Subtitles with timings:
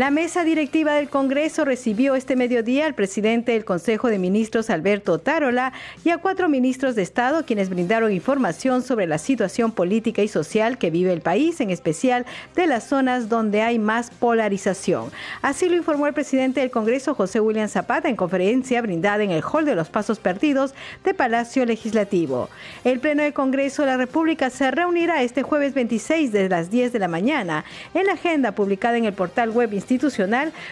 [0.00, 5.18] La mesa directiva del Congreso recibió este mediodía al presidente del Consejo de Ministros, Alberto
[5.18, 10.28] Tarola, y a cuatro ministros de Estado, quienes brindaron información sobre la situación política y
[10.28, 12.24] social que vive el país, en especial
[12.56, 15.10] de las zonas donde hay más polarización.
[15.42, 19.42] Así lo informó el presidente del Congreso, José William Zapata, en conferencia brindada en el
[19.42, 20.72] Hall de los Pasos Perdidos
[21.04, 22.48] de Palacio Legislativo.
[22.84, 26.90] El Pleno del Congreso de la República se reunirá este jueves 26 desde las 10
[26.94, 27.66] de la mañana.
[27.92, 29.74] En la agenda publicada en el portal web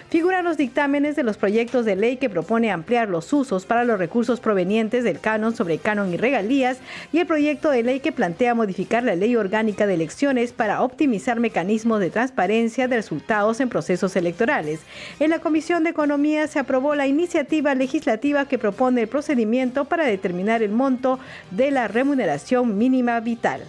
[0.08, 3.98] figuran los dictámenes de los proyectos de ley que propone ampliar los usos para los
[3.98, 6.78] recursos provenientes del canon sobre canon y regalías
[7.12, 11.40] y el proyecto de ley que plantea modificar la ley orgánica de elecciones para optimizar
[11.40, 14.80] mecanismos de transparencia de resultados en procesos electorales.
[15.18, 20.04] En la Comisión de Economía se aprobó la iniciativa legislativa que propone el procedimiento para
[20.04, 21.18] determinar el monto
[21.50, 23.62] de la remuneración mínima vital.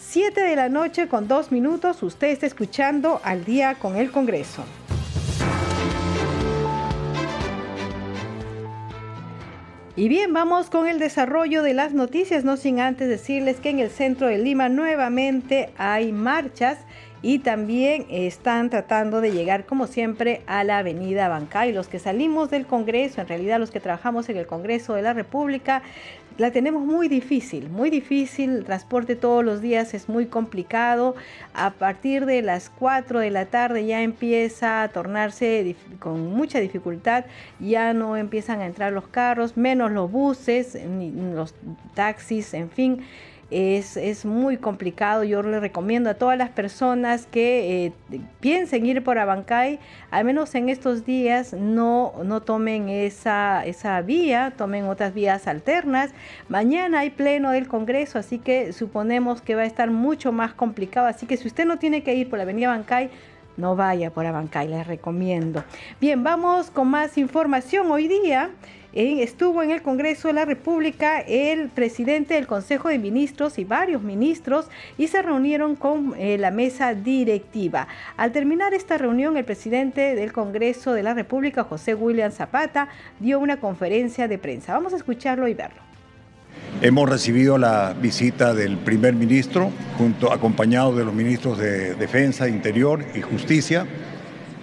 [0.00, 4.64] 7 de la noche con dos minutos, usted está escuchando al día con el Congreso.
[9.94, 13.78] Y bien, vamos con el desarrollo de las noticias, no sin antes decirles que en
[13.78, 16.78] el centro de Lima nuevamente hay marchas
[17.22, 21.72] y también están tratando de llegar como siempre a la avenida Bancay.
[21.72, 25.12] Los que salimos del Congreso, en realidad los que trabajamos en el Congreso de la
[25.12, 25.82] República,
[26.38, 28.50] la tenemos muy difícil, muy difícil.
[28.50, 31.14] El transporte todos los días es muy complicado.
[31.52, 37.26] A partir de las 4 de la tarde ya empieza a tornarse con mucha dificultad.
[37.58, 41.54] Ya no empiezan a entrar los carros, menos los buses, ni los
[41.94, 43.04] taxis, en fin
[43.50, 45.24] es, muy complicado.
[45.24, 47.92] Yo le recomiendo a todas las personas que eh,
[48.40, 49.78] piensen ir por Abancay,
[50.10, 56.12] al menos en estos días, no, no tomen esa, esa vía, tomen otras vías alternas.
[56.48, 61.06] Mañana hay pleno del Congreso, así que suponemos que va a estar mucho más complicado.
[61.06, 63.10] Así que si usted no tiene que ir por la avenida Abancay,
[63.56, 65.64] no vaya por Abancay, les recomiendo.
[66.00, 67.90] Bien, vamos con más información.
[67.90, 68.50] Hoy día
[68.92, 74.02] estuvo en el Congreso de la República el presidente del Consejo de Ministros y varios
[74.02, 74.66] ministros
[74.98, 77.86] y se reunieron con eh, la mesa directiva.
[78.16, 82.88] Al terminar esta reunión, el presidente del Congreso de la República, José William Zapata,
[83.20, 84.72] dio una conferencia de prensa.
[84.72, 85.80] Vamos a escucharlo y verlo.
[86.82, 93.04] Hemos recibido la visita del primer ministro, junto, acompañado de los ministros de Defensa, Interior
[93.14, 93.86] y Justicia.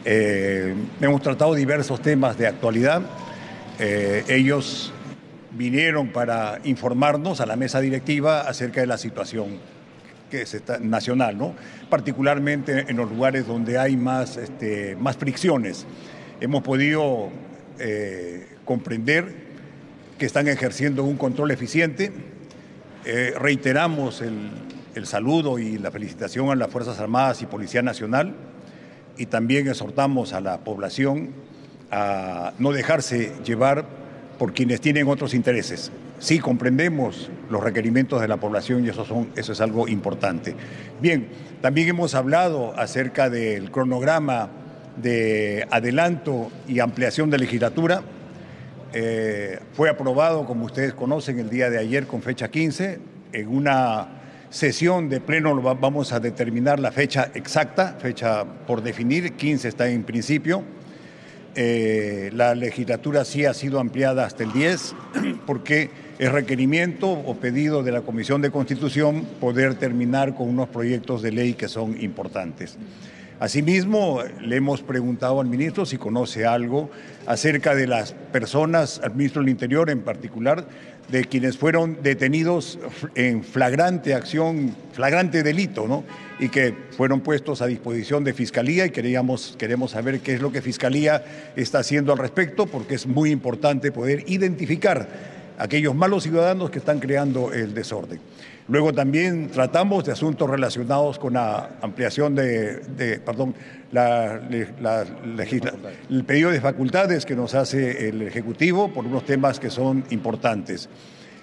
[0.03, 3.03] Eh, hemos tratado diversos temas de actualidad
[3.79, 4.91] eh, ellos
[5.51, 9.59] vinieron para informarnos a la mesa directiva acerca de la situación
[10.29, 11.55] que está, nacional, ¿no?
[11.89, 15.85] particularmente en los lugares donde hay más, este, más fricciones.
[16.41, 17.29] Hemos podido
[17.79, 19.47] eh, comprender
[20.17, 22.11] que están ejerciendo un control eficiente.
[23.05, 24.49] Eh, reiteramos el,
[24.95, 28.35] el saludo y la felicitación a las Fuerzas Armadas y Policía Nacional
[29.17, 31.33] y también exhortamos a la población
[31.91, 33.85] a no dejarse llevar
[34.37, 35.91] por quienes tienen otros intereses.
[36.19, 40.55] Sí comprendemos los requerimientos de la población y eso, son, eso es algo importante.
[40.99, 41.27] Bien,
[41.61, 44.49] también hemos hablado acerca del cronograma
[44.95, 48.01] de adelanto y ampliación de legislatura.
[48.93, 52.99] Eh, fue aprobado, como ustedes conocen, el día de ayer con fecha 15.
[53.33, 54.07] En una
[54.49, 60.03] sesión de pleno vamos a determinar la fecha exacta, fecha por definir, 15 está en
[60.03, 60.63] principio.
[61.59, 64.93] Eh, la legislatura sí ha sido ampliada hasta el 10
[65.47, 65.89] porque
[66.19, 71.31] es requerimiento o pedido de la Comisión de Constitución poder terminar con unos proyectos de
[71.31, 72.77] ley que son importantes.
[73.39, 76.91] Asimismo, le hemos preguntado al ministro si conoce algo
[77.25, 80.67] acerca de las personas, al ministro del Interior en particular,
[81.09, 82.77] de quienes fueron detenidos
[83.15, 86.03] en flagrante acción, flagrante delito, ¿no?
[86.39, 90.51] Y que fueron puestos a disposición de Fiscalía y queríamos, queremos saber qué es lo
[90.51, 91.23] que Fiscalía
[91.55, 95.07] está haciendo al respecto, porque es muy importante poder identificar
[95.57, 98.19] a aquellos malos ciudadanos que están creando el desorden.
[98.69, 103.55] Luego también tratamos de asuntos relacionados con la ampliación de, perdón,
[103.93, 104.41] la,
[106.09, 110.89] el pedido de facultades que nos hace el Ejecutivo por unos temas que son importantes.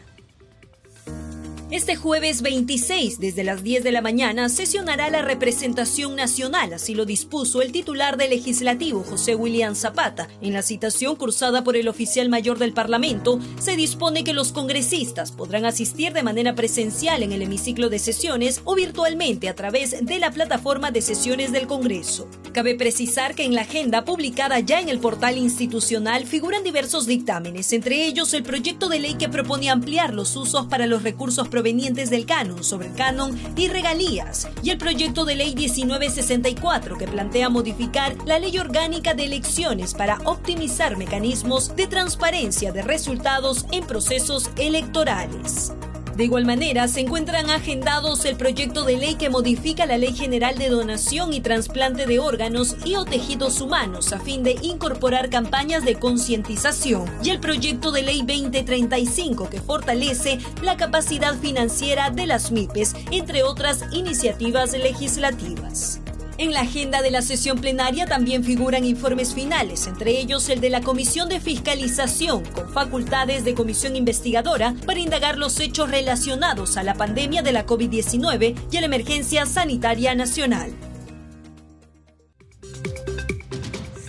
[1.75, 7.03] Este jueves 26, desde las 10 de la mañana, sesionará la representación nacional, así lo
[7.03, 10.29] dispuso el titular del legislativo, José William Zapata.
[10.39, 15.33] En la citación cursada por el oficial mayor del Parlamento, se dispone que los congresistas
[15.33, 20.17] podrán asistir de manera presencial en el hemiciclo de sesiones o virtualmente a través de
[20.19, 22.29] la plataforma de sesiones del Congreso.
[22.53, 27.73] Cabe precisar que en la agenda publicada ya en el portal institucional figuran diversos dictámenes,
[27.73, 32.11] entre ellos el proyecto de ley que propone ampliar los usos para los recursos provenientes
[32.11, 37.49] del canon sobre el canon y regalías, y el proyecto de ley 1964 que plantea
[37.49, 44.51] modificar la ley orgánica de elecciones para optimizar mecanismos de transparencia de resultados en procesos
[44.57, 45.73] electorales.
[46.15, 50.57] De igual manera, se encuentran agendados el proyecto de ley que modifica la Ley General
[50.57, 55.83] de Donación y Trasplante de Órganos y o Tejidos Humanos a fin de incorporar campañas
[55.83, 62.49] de concientización y el proyecto de ley 2035 que fortalece la capacidad financiera de las
[62.49, 65.99] MIPES, entre otras iniciativas legislativas.
[66.37, 70.69] En la agenda de la sesión plenaria también figuran informes finales, entre ellos el de
[70.69, 76.83] la Comisión de Fiscalización, con facultades de comisión investigadora para indagar los hechos relacionados a
[76.83, 80.73] la pandemia de la COVID-19 y a la emergencia sanitaria nacional.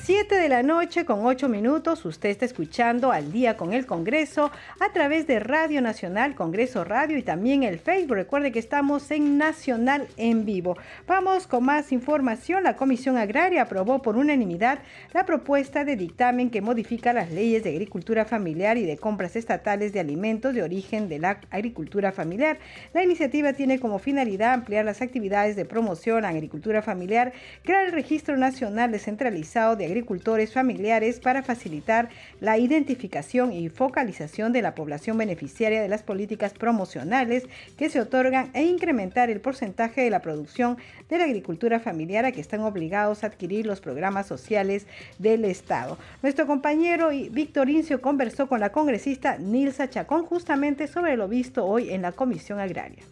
[0.07, 4.53] 7 de la noche con 8 minutos, usted está escuchando al día con el Congreso
[4.79, 8.15] a través de Radio Nacional, Congreso Radio y también el Facebook.
[8.15, 10.77] Recuerde que estamos en Nacional en vivo.
[11.09, 12.63] Vamos con más información.
[12.63, 14.79] La Comisión Agraria aprobó por unanimidad
[15.13, 19.93] la propuesta de dictamen que modifica las leyes de agricultura familiar y de compras estatales
[19.93, 22.61] de alimentos de origen de la agricultura familiar.
[22.95, 27.33] La iniciativa tiene como finalidad ampliar las actividades de promoción a agricultura familiar,
[27.65, 32.11] crear el Registro Nacional Descentralizado de Agricultura agricultores familiares para facilitar
[32.41, 37.45] la identificación y focalización de la población beneficiaria de las políticas promocionales
[37.79, 40.77] que se otorgan e incrementar el porcentaje de la producción
[41.09, 44.87] de la agricultura familiar a que están obligados a adquirir los programas sociales
[45.19, 45.97] del Estado.
[46.23, 51.91] Nuestro compañero Víctor Incio conversó con la congresista Nilsa Chacón justamente sobre lo visto hoy
[51.91, 53.03] en la Comisión Agraria.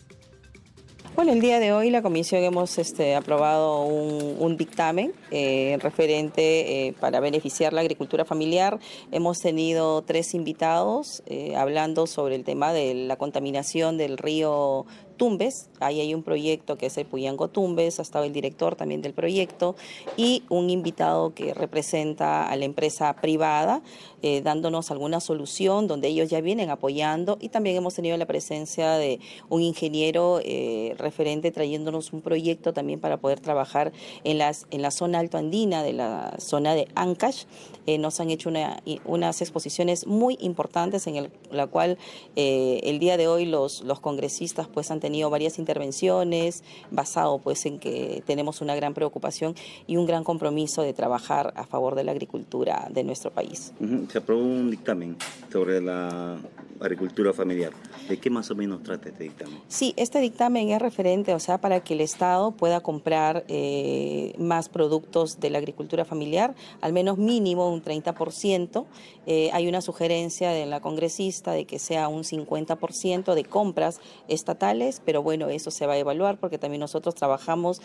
[1.17, 6.93] Bueno, el día de hoy la comisión hemos este, aprobado un, dictamen eh, referente eh,
[6.99, 8.81] para beneficiar la agricultura familiar.
[9.13, 15.69] Hemos tenido tres invitados eh, hablando sobre el tema de la contaminación del río Tumbes,
[15.81, 19.13] ahí hay un proyecto que es el Puyango Tumbes, ha estado el director también del
[19.13, 19.77] proyecto
[20.17, 23.83] y un invitado que representa a la empresa privada,
[24.23, 28.93] eh, dándonos alguna solución donde ellos ya vienen apoyando y también hemos tenido la presencia
[28.93, 33.93] de un ingeniero eh, referente trayéndonos un proyecto también para poder trabajar
[34.25, 37.45] en, las, en la zona alto andina de la zona de Ancash.
[37.87, 41.99] Eh, nos han hecho una, unas exposiciones muy importantes en la cual
[42.35, 47.79] el día de hoy los, los congresistas pues han tenido varias intervenciones basado pues en
[47.79, 49.55] que tenemos una gran preocupación
[49.87, 53.75] y un gran compromiso de trabajar a favor de la agricultura de nuestro país.
[54.11, 55.17] Se aprobó un dictamen
[55.53, 56.39] sobre la
[56.81, 57.73] agricultura familiar.
[58.09, 59.59] ¿De qué más o menos trata este dictamen?
[59.69, 64.69] Sí, este dictamen es referente, o sea, para que el Estado pueda comprar eh, más
[64.69, 68.85] productos de la agricultura familiar, al menos mínimo un 30%.
[69.27, 75.01] Eh, hay una sugerencia de la congresista de que sea un 50% de compras estatales,
[75.05, 77.81] pero bueno, eso se va a evaluar porque también nosotros trabajamos,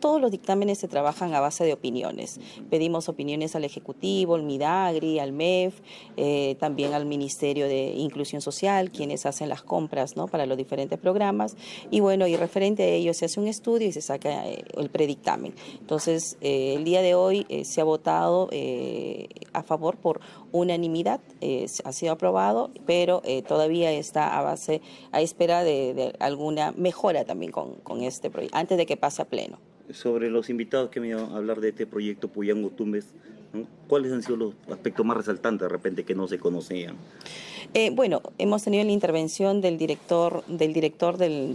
[0.00, 2.40] todos los dictámenes se trabajan a base de opiniones.
[2.70, 5.80] Pedimos opiniones al Ejecutivo, al MIDAGRI, al MEF,
[6.16, 10.28] eh, también al Ministerio de Inclusión Social, quienes hacen las compras ¿no?
[10.28, 11.56] para los diferentes programas.
[11.90, 14.88] Y bueno, y referente a ello se hace un estudio y se saca eh, el
[14.88, 15.54] predictamen.
[15.80, 18.48] Entonces, eh, el día de hoy eh, se ha votado
[19.52, 20.20] a favor por
[20.52, 21.20] unanimidad,
[21.84, 24.80] ha sido aprobado, pero todavía está a base,
[25.12, 29.24] a espera de, alguna mejora también con, con este proyecto, antes de que pase a
[29.24, 29.58] pleno.
[29.92, 33.12] Sobre los invitados que me iban a hablar de este proyecto Puyango Tumbes,
[33.88, 36.96] ¿cuáles han sido los aspectos más resaltantes de repente que no se conocían?
[37.72, 41.54] Eh, bueno, hemos tenido la intervención del director del director del,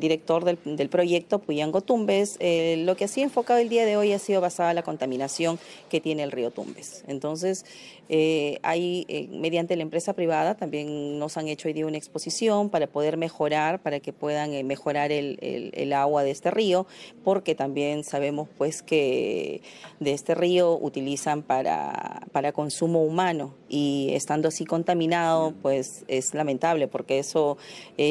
[0.00, 2.36] director del, proyecto Puyango Tumbes.
[2.40, 4.82] Eh, lo que ha sido enfocado el día de hoy ha sido basada en la
[4.82, 7.04] contaminación que tiene el río Tumbes.
[7.06, 7.64] Entonces,
[8.08, 12.88] eh, hay, mediante la empresa privada, también nos han hecho hoy día una exposición para
[12.88, 16.88] poder mejorar, para que puedan mejorar el, agua de este río,
[17.22, 19.62] porque también sabemos pues que
[20.00, 26.88] de este río utilizan para, para consumo humano y estando así contaminado, pues es lamentable,
[26.88, 27.56] porque eso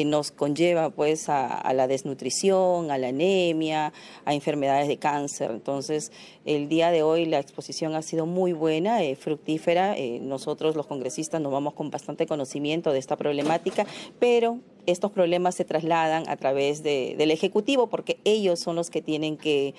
[0.06, 3.92] nos conlleva pues a, a la desnutrición, a la anemia,
[4.24, 5.50] a enfermedades de cáncer.
[5.52, 6.10] Entonces,
[6.44, 11.40] el día de hoy la exposición ha sido muy buena, fructífera eh, nosotros los congresistas
[11.40, 13.86] nos vamos con bastante conocimiento de esta problemática,
[14.18, 19.36] pero estos problemas se trasladan a través del Ejecutivo porque ellos son los que tienen
[19.36, 19.74] que,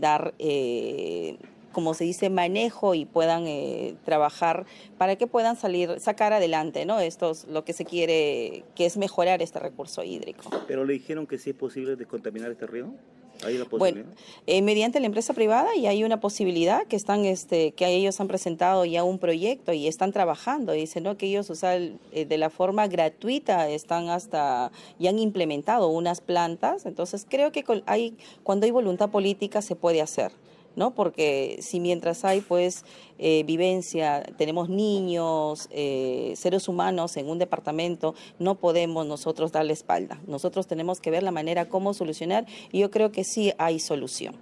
[0.00, 0.34] dar...
[0.38, 1.36] Eh,
[1.72, 4.66] como se dice, manejo y puedan eh, trabajar
[4.98, 7.00] para que puedan salir, sacar adelante, ¿no?
[7.00, 10.50] Esto es lo que se quiere, que es mejorar este recurso hídrico.
[10.66, 12.92] ¿Pero le dijeron que sí es posible descontaminar este río?
[13.70, 14.04] bueno,
[14.46, 18.28] eh, mediante la empresa privada y hay una posibilidad que están, este, que ellos han
[18.28, 20.74] presentado ya un proyecto y están trabajando.
[20.74, 21.16] Y dicen ¿no?
[21.16, 26.86] que ellos, sea, eh, de la forma gratuita están hasta y han implementado unas plantas.
[26.86, 30.32] Entonces creo que hay, cuando hay voluntad política se puede hacer.
[30.76, 30.94] ¿No?
[30.94, 32.84] Porque si mientras hay pues
[33.18, 40.20] eh, vivencia, tenemos niños, eh, seres humanos en un departamento, no podemos nosotros darle espalda.
[40.26, 44.34] Nosotros tenemos que ver la manera cómo solucionar y yo creo que sí hay solución.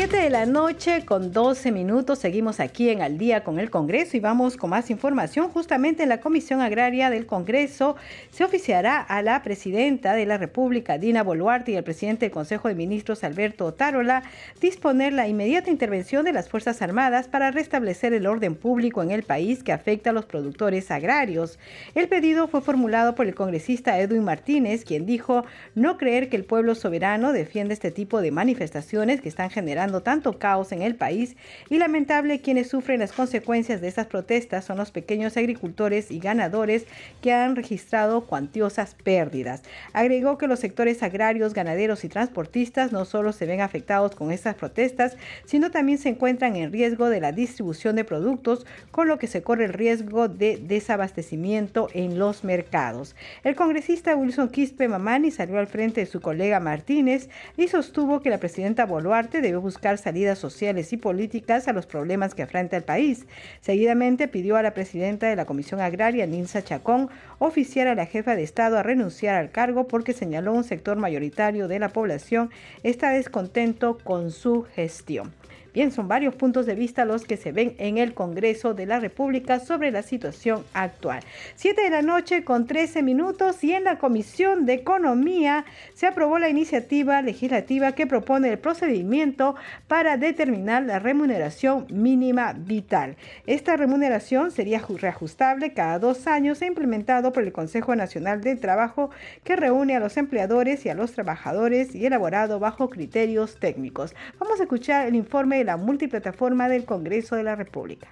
[0.00, 2.20] 7 de la noche con 12 minutos.
[2.20, 5.50] Seguimos aquí en Al día con el Congreso y vamos con más información.
[5.50, 7.96] Justamente en la Comisión Agraria del Congreso
[8.30, 12.68] se oficiará a la presidenta de la República, Dina Boluarte, y al presidente del Consejo
[12.68, 14.22] de Ministros, Alberto Otárola,
[14.58, 19.22] disponer la inmediata intervención de las Fuerzas Armadas para restablecer el orden público en el
[19.22, 21.58] país que afecta a los productores agrarios.
[21.94, 26.44] El pedido fue formulado por el congresista Edwin Martínez, quien dijo no creer que el
[26.44, 31.36] pueblo soberano defiende este tipo de manifestaciones que están generando tanto caos en el país
[31.68, 36.86] y lamentable quienes sufren las consecuencias de estas protestas son los pequeños agricultores y ganadores
[37.20, 39.62] que han registrado cuantiosas pérdidas.
[39.92, 44.54] Agregó que los sectores agrarios, ganaderos y transportistas no solo se ven afectados con estas
[44.54, 49.26] protestas, sino también se encuentran en riesgo de la distribución de productos, con lo que
[49.26, 53.16] se corre el riesgo de desabastecimiento en los mercados.
[53.42, 58.30] El congresista Wilson Quispe Mamani salió al frente de su colega Martínez y sostuvo que
[58.30, 62.82] la presidenta Boluarte debe buscar salidas sociales y políticas a los problemas que afronta el
[62.82, 63.26] país.
[63.60, 67.08] Seguidamente pidió a la presidenta de la Comisión Agraria, Ninsa Chacón,
[67.38, 71.68] oficiar a la jefa de Estado a renunciar al cargo porque señaló un sector mayoritario
[71.68, 72.50] de la población
[72.82, 75.39] está descontento con su gestión.
[75.72, 78.98] Bien, son varios puntos de vista los que se ven en el Congreso de la
[78.98, 81.20] República sobre la situación actual.
[81.54, 86.40] Siete de la noche con 13 minutos y en la Comisión de Economía se aprobó
[86.40, 89.54] la iniciativa legislativa que propone el procedimiento
[89.86, 93.16] para determinar la remuneración mínima vital.
[93.46, 99.10] Esta remuneración sería reajustable cada dos años e implementado por el Consejo Nacional del Trabajo
[99.44, 104.16] que reúne a los empleadores y a los trabajadores y elaborado bajo criterios técnicos.
[104.40, 108.08] Vamos a escuchar el informe la multiplataforma del Congreso de la República.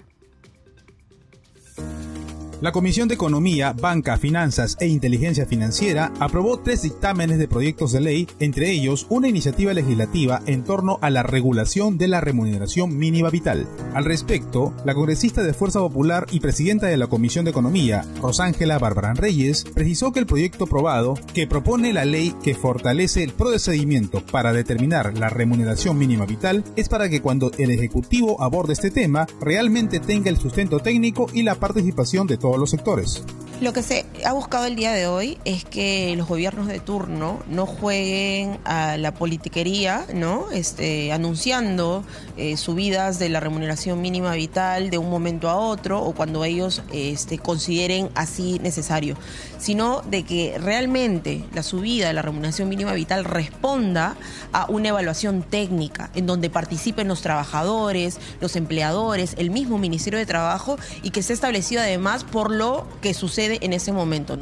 [2.60, 8.00] La Comisión de Economía, Banca, Finanzas e Inteligencia Financiera aprobó tres dictámenes de proyectos de
[8.00, 13.30] ley, entre ellos una iniciativa legislativa en torno a la regulación de la remuneración mínima
[13.30, 13.68] vital.
[13.94, 18.80] Al respecto, la congresista de Fuerza Popular y presidenta de la Comisión de Economía, Rosángela
[18.80, 24.20] Barbarán Reyes, precisó que el proyecto aprobado, que propone la ley que fortalece el procedimiento
[24.32, 29.28] para determinar la remuneración mínima vital, es para que cuando el Ejecutivo aborde este tema,
[29.40, 33.22] realmente tenga el sustento técnico y la participación de todos los sectores.
[33.60, 37.40] Lo que se ha buscado el día de hoy es que los gobiernos de turno
[37.48, 40.52] no jueguen a la politiquería, ¿no?
[40.52, 42.04] Este, anunciando
[42.38, 46.82] eh, subidas de la remuneración mínima vital de un momento a otro o cuando ellos
[46.92, 49.16] este, consideren así necesario,
[49.58, 54.16] sino de que realmente la subida de la remuneración mínima vital responda
[54.52, 60.26] a una evaluación técnica en donde participen los trabajadores, los empleadores, el mismo Ministerio de
[60.26, 64.38] Trabajo y que esté establecido además por lo que sucede en ese momento.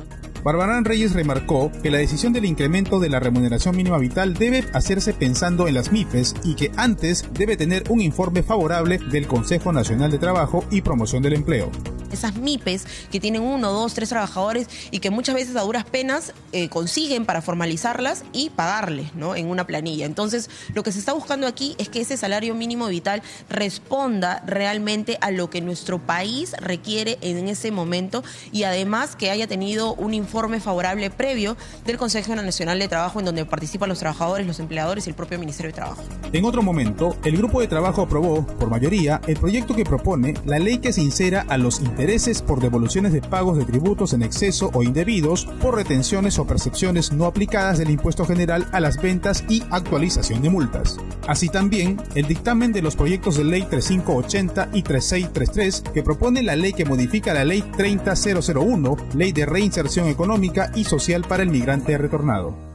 [0.47, 5.13] Barbarán Reyes remarcó que la decisión del incremento de la remuneración mínima vital debe hacerse
[5.13, 10.11] pensando en las MIPES y que antes debe tener un informe favorable del Consejo Nacional
[10.11, 11.71] de Trabajo y Promoción del Empleo
[12.17, 16.33] esas MIPES que tienen uno, dos, tres trabajadores y que muchas veces a duras penas
[16.53, 19.37] eh, consiguen para formalizarlas y pagarles ¿no?
[19.37, 20.07] en una planilla.
[20.07, 25.19] Entonces, lo que se está buscando aquí es que ese salario mínimo vital responda realmente
[25.21, 30.15] a lo que nuestro país requiere en ese momento y además que haya tenido un
[30.15, 35.07] informe favorable previo del Consejo Nacional de Trabajo en donde participan los trabajadores, los empleadores
[35.07, 36.03] y el propio Ministerio de Trabajo.
[36.33, 40.59] En otro momento, el grupo de trabajo aprobó, por mayoría, el proyecto que propone la
[40.59, 44.71] ley que se insera a los intereses por devoluciones de pagos de tributos en exceso
[44.73, 49.63] o indebidos por retenciones o percepciones no aplicadas del impuesto general a las ventas y
[49.71, 50.97] actualización de multas.
[51.29, 56.57] Así también, el dictamen de los proyectos de ley 3580 y 3633 que propone la
[56.57, 61.99] ley que modifica la ley 30001, ley de reinserción económica y social para el migrante
[61.99, 62.66] retornado.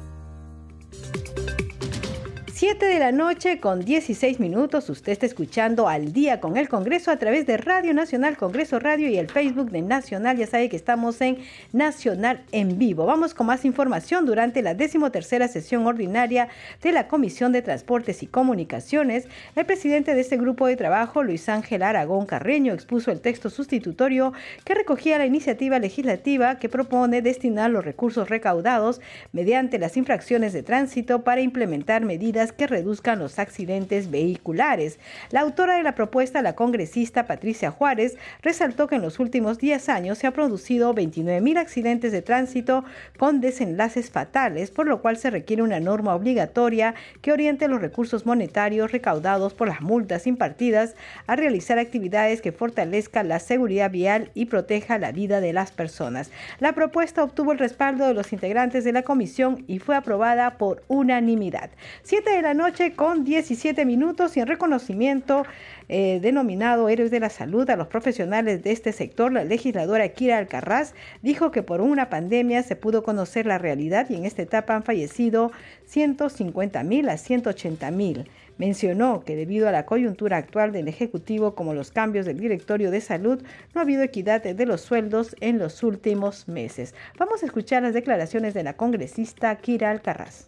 [2.61, 4.87] 7 de la noche con 16 minutos.
[4.87, 9.09] Usted está escuchando al día con el Congreso a través de Radio Nacional, Congreso Radio
[9.09, 10.37] y el Facebook de Nacional.
[10.37, 11.39] Ya sabe que estamos en
[11.73, 13.07] Nacional en vivo.
[13.07, 14.27] Vamos con más información.
[14.27, 16.49] Durante la decimotercera sesión ordinaria
[16.83, 21.49] de la Comisión de Transportes y Comunicaciones, el presidente de este grupo de trabajo, Luis
[21.49, 24.33] Ángel Aragón Carreño, expuso el texto sustitutorio
[24.65, 29.01] que recogía la iniciativa legislativa que propone destinar los recursos recaudados
[29.31, 34.99] mediante las infracciones de tránsito para implementar medidas que reduzcan los accidentes vehiculares.
[35.29, 39.89] La autora de la propuesta, la congresista Patricia Juárez, resaltó que en los últimos 10
[39.89, 42.83] años se han producido 29 accidentes de tránsito
[43.17, 48.25] con desenlaces fatales, por lo cual se requiere una norma obligatoria que oriente los recursos
[48.25, 50.95] monetarios recaudados por las multas impartidas
[51.27, 56.31] a realizar actividades que fortalezcan la seguridad vial y proteja la vida de las personas.
[56.59, 60.83] La propuesta obtuvo el respaldo de los integrantes de la comisión y fue aprobada por
[60.87, 61.69] unanimidad.
[62.41, 65.43] La noche con 17 minutos y en reconocimiento
[65.89, 70.39] eh, denominado Héroes de la Salud a los profesionales de este sector, la legisladora Kira
[70.39, 74.75] Alcarraz dijo que por una pandemia se pudo conocer la realidad y en esta etapa
[74.75, 75.51] han fallecido
[75.85, 78.27] 150 mil a 180 mil.
[78.57, 83.01] Mencionó que debido a la coyuntura actual del Ejecutivo como los cambios del directorio de
[83.01, 83.43] salud,
[83.75, 86.95] no ha habido equidad de los sueldos en los últimos meses.
[87.19, 90.47] Vamos a escuchar las declaraciones de la congresista Kira Alcarraz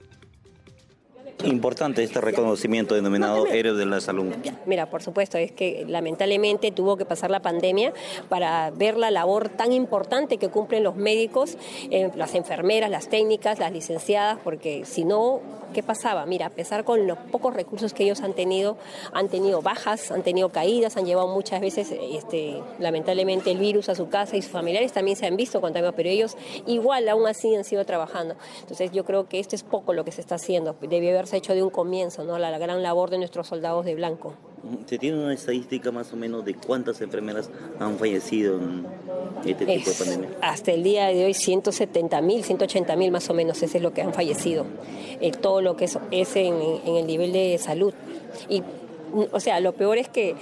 [1.44, 4.34] importante este reconocimiento denominado Héroes de la Salud?
[4.66, 7.94] Mira, por supuesto, es que lamentablemente tuvo que pasar la pandemia
[8.30, 11.58] para ver la labor tan importante que cumplen los médicos,
[11.90, 15.42] eh, las enfermeras, las técnicas, las licenciadas, porque si no,
[15.74, 16.26] ¿qué pasaba?
[16.26, 18.78] Mira, a pesar con los pocos recursos que ellos han tenido,
[19.12, 23.96] han tenido bajas, han tenido caídas, han llevado muchas veces, este, lamentablemente, el virus a
[23.96, 27.54] su casa y sus familiares también se han visto contaminados, pero ellos igual aún así
[27.56, 28.36] han sido trabajando.
[28.62, 30.76] Entonces yo creo que esto es poco lo que se está haciendo.
[30.82, 32.38] Debe haberse hecho de un comienzo, ¿no?
[32.38, 34.34] La, gran labor de nuestros soldados de blanco.
[34.86, 38.86] ¿Se tiene una estadística más o menos de cuántas enfermeras han fallecido en
[39.46, 40.30] este tipo de pandemia?
[40.42, 43.94] Hasta el día de hoy 170 mil, 180 mil más o menos, ese es lo
[43.94, 44.66] que han fallecido.
[45.22, 46.56] Eh, todo lo que es, es en,
[46.86, 47.94] el nivel de salud.
[48.50, 48.64] Y
[49.32, 50.36] o sea, lo peor es que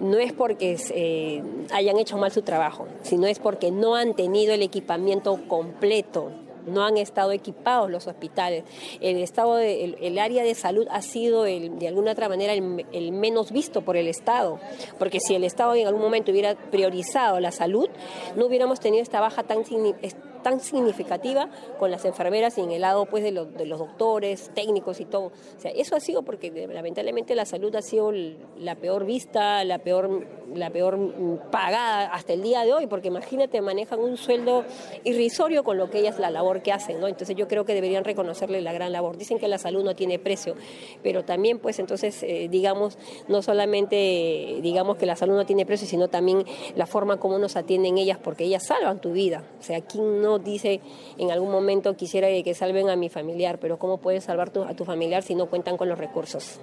[0.00, 4.52] no es porque eh, hayan hecho mal su trabajo, sino es porque no han tenido
[4.54, 6.30] el equipamiento completo
[6.68, 8.64] no han estado equipados los hospitales.
[9.00, 13.12] El estado de, el, área de salud ha sido el, de alguna otra manera el,
[13.12, 14.58] menos visto por el Estado,
[14.98, 17.88] porque si el Estado en algún momento hubiera priorizado la salud,
[18.36, 19.64] no hubiéramos tenido esta baja tan
[20.42, 21.48] tan significativa
[21.78, 25.26] con las enfermeras y en el lado pues de, los doctores, técnicos y todo.
[25.26, 29.78] O sea, eso ha sido porque lamentablemente la salud ha sido la peor vista, la
[29.78, 30.98] peor, la peor
[31.50, 34.64] pagada hasta el día de hoy, porque imagínate, manejan un sueldo
[35.04, 37.08] irrisorio con lo que ellas la labor que hacen, ¿no?
[37.08, 39.16] Entonces yo creo que deberían reconocerle la gran labor.
[39.16, 40.54] Dicen que la salud no tiene precio,
[41.02, 42.98] pero también pues entonces eh, digamos,
[43.28, 46.44] no solamente digamos que la salud no tiene precio, sino también
[46.76, 49.44] la forma como nos atienden ellas, porque ellas salvan tu vida.
[49.58, 50.80] O sea, ¿quién no dice
[51.16, 54.84] en algún momento quisiera que salven a mi familiar, pero cómo puedes salvar a tu
[54.84, 56.60] familiar si no cuentan con los recursos?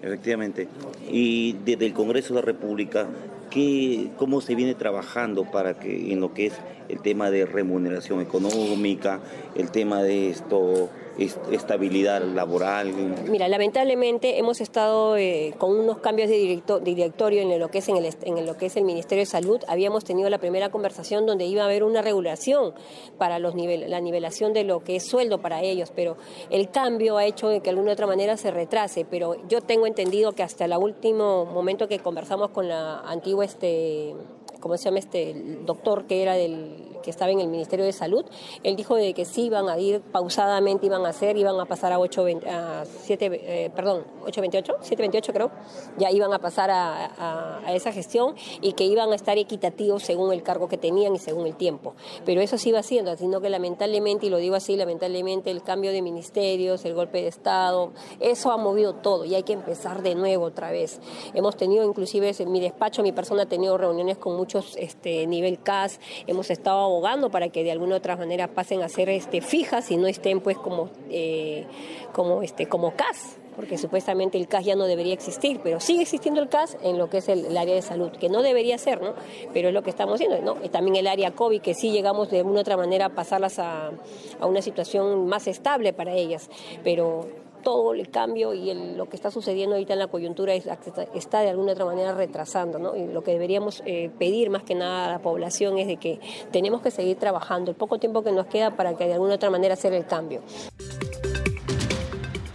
[0.00, 0.68] Efectivamente.
[1.10, 3.08] Y desde el Congreso de la República,
[3.50, 6.54] ¿qué, ¿cómo se viene trabajando para que en lo que es
[6.88, 9.20] el tema de remuneración económica,
[9.54, 12.92] el tema de esto estabilidad laboral?
[13.28, 17.96] Mira, lamentablemente hemos estado eh, con unos cambios de, directorio en lo, que es en,
[17.96, 19.60] el, lo que es el Ministerio de Salud.
[19.66, 22.72] Habíamos tenido la primera conversación donde iba a haber una regulación
[23.18, 26.16] para los nivel, la nivelación de lo que es sueldo para ellos, pero
[26.50, 29.04] el cambio ha hecho que alguna otra manera se retrase.
[29.04, 34.14] Pero yo tengo entendido que hasta el último momento que conversamos con la antigua este
[34.60, 38.24] ¿cómo se llama este doctor que era del que estaba en el Ministerio de Salud,
[38.62, 41.92] él dijo de que sí iban a ir pausadamente, iban a hacer, iban a pasar
[41.92, 45.50] a 8, a 7, eh, perdón, 828, 728 creo,
[45.98, 50.32] ya iban a pasar a, a, esa gestión y que iban a estar equitativos según
[50.32, 51.94] el cargo que tenían y según el tiempo.
[52.24, 55.92] Pero eso sí iba siendo, sino que lamentablemente, y lo digo así, lamentablemente el cambio
[55.92, 60.14] de ministerios, el golpe de Estado, eso ha movido todo y hay que empezar de
[60.14, 61.00] nuevo otra vez.
[61.34, 65.62] Hemos tenido inclusive en mi despacho, mi persona ha tenido reuniones con muchos este, nivel
[65.62, 69.90] CAS, hemos estado abogando para que de alguna otra manera pasen a ser este, fijas
[69.90, 71.64] y no estén pues como, eh,
[72.12, 76.40] como, este, como CAS porque supuestamente el CAS ya no debería existir, pero sigue existiendo
[76.40, 79.14] el CAS en lo que es el, área de salud, que no debería ser, ¿no?
[79.52, 80.54] Pero es lo que estamos haciendo, ¿no?
[80.70, 83.90] También el área COVID, que sí llegamos de alguna otra manera a pasarlas a,
[84.38, 86.48] a una situación más estable para ellas,
[86.84, 87.26] pero
[87.68, 91.72] todo el cambio y lo que está sucediendo ahorita en la coyuntura está de alguna
[91.72, 92.96] otra manera retrasando, ¿no?
[92.96, 96.18] Y lo que deberíamos eh, pedir más que nada a la población es de que
[96.50, 99.50] tenemos que seguir trabajando el poco tiempo que nos queda para que de alguna otra
[99.50, 100.40] manera hacer el cambio.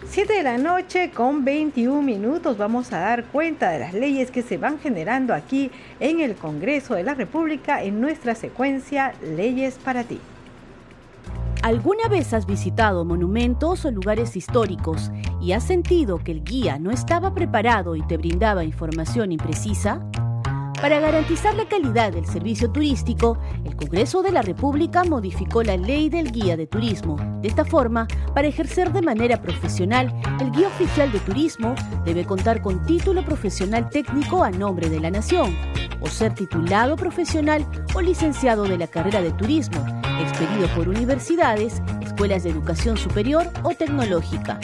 [0.10, 4.42] 7 de la noche con 21 minutos vamos a dar cuenta de las leyes que
[4.42, 10.06] se van generando aquí en el Congreso de la República en nuestra secuencia Leyes para
[10.06, 10.20] ti.
[11.64, 16.92] ¿Alguna vez has visitado monumentos o lugares históricos y has sentido que el guía no
[16.92, 20.06] estaba preparado y te brindaba información imprecisa?
[20.82, 26.10] Para garantizar la calidad del servicio turístico, el Congreso de la República modificó la ley
[26.10, 27.16] del guía de turismo.
[27.42, 32.62] De esta forma, para ejercer de manera profesional, el guía oficial de turismo debe contar
[32.62, 35.56] con título profesional técnico a nombre de la nación,
[36.02, 42.44] o ser titulado profesional o licenciado de la carrera de turismo, expedido por universidades, escuelas
[42.44, 44.60] de educación superior o tecnológica.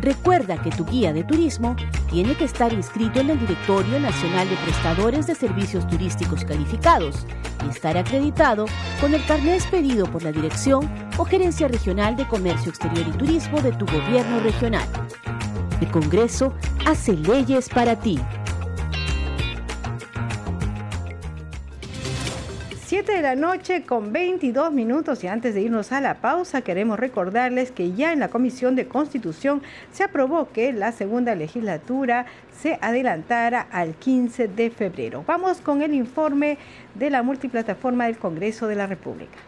[0.00, 1.74] Recuerda que tu guía de turismo
[2.10, 7.26] tiene que estar inscrito en el Directorio Nacional de Prestadores de Servicios Turísticos Calificados
[7.66, 8.66] y estar acreditado
[9.00, 13.60] con el carnet expedido por la Dirección o Gerencia Regional de Comercio Exterior y Turismo
[13.60, 14.86] de tu gobierno regional.
[15.80, 16.54] El Congreso
[16.86, 18.18] hace leyes para ti.
[22.98, 26.98] 7 de la noche con 22 minutos y antes de irnos a la pausa queremos
[26.98, 32.26] recordarles que ya en la Comisión de Constitución se aprobó que la segunda legislatura
[32.60, 35.22] se adelantara al 15 de febrero.
[35.28, 36.58] Vamos con el informe
[36.96, 39.38] de la multiplataforma del Congreso de la República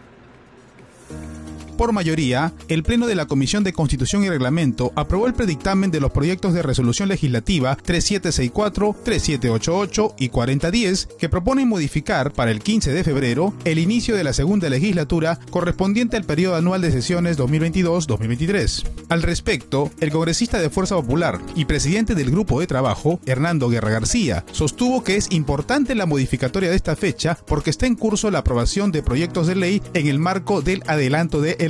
[1.80, 5.98] por mayoría, el Pleno de la Comisión de Constitución y Reglamento aprobó el predictamen de
[5.98, 12.92] los proyectos de resolución legislativa 3764, 3788 y 4010 que proponen modificar para el 15
[12.92, 18.84] de febrero el inicio de la segunda legislatura correspondiente al periodo anual de sesiones 2022-2023.
[19.08, 23.88] Al respecto, el congresista de Fuerza Popular y presidente del grupo de trabajo, Hernando Guerra
[23.88, 28.40] García, sostuvo que es importante la modificatoria de esta fecha porque está en curso la
[28.40, 31.69] aprobación de proyectos de ley en el marco del adelanto de elecciones.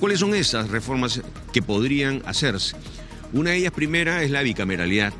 [0.00, 1.20] ¿Cuáles son esas reformas
[1.52, 2.76] que podrían hacerse?
[3.32, 5.12] Una de ellas primera es la bicameralidad.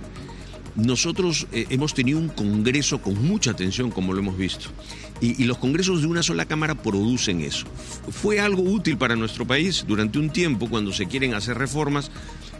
[0.76, 4.68] Nosotros eh, hemos tenido un Congreso con mucha atención, como lo hemos visto,
[5.20, 7.66] y, los congresos de una sola Cámara producen eso.
[8.10, 12.10] Fue algo útil para nuestro país durante un tiempo cuando se quieren hacer reformas,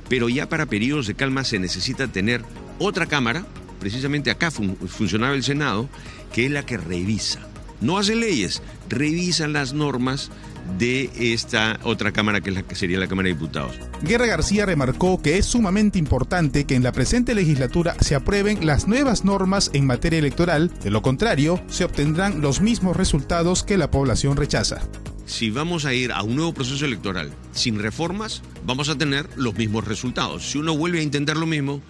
[0.08, 2.42] pero ya para periodos de calma se necesita tener
[2.78, 3.46] otra Cámara,
[3.80, 5.88] precisamente acá funcionaba el Senado,
[6.32, 7.40] que es la que revisa.
[7.80, 10.30] No hace leyes, revisa las normas
[10.78, 13.76] de esta otra Cámara que, es la, que sería la Cámara de Diputados.
[14.02, 18.86] Guerra García remarcó que es sumamente importante que en la presente legislatura se aprueben las
[18.86, 23.90] nuevas normas en materia electoral, de lo contrario se obtendrán los mismos resultados que la
[23.90, 24.80] población rechaza.
[25.26, 29.54] Si vamos a ir a un nuevo proceso electoral sin reformas, vamos a tener los
[29.54, 30.48] mismos resultados.
[30.50, 31.82] Si uno vuelve a intentar lo mismo,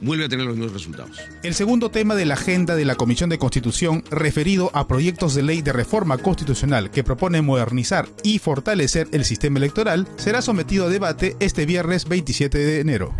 [0.00, 1.18] vuelve a tener los mismos resultados.
[1.42, 5.42] El segundo tema de la agenda de la Comisión de Constitución, referido a proyectos de
[5.42, 10.88] ley de reforma constitucional que propone modernizar y fortalecer el sistema electoral, será sometido a
[10.88, 13.14] debate este viernes 27 de enero.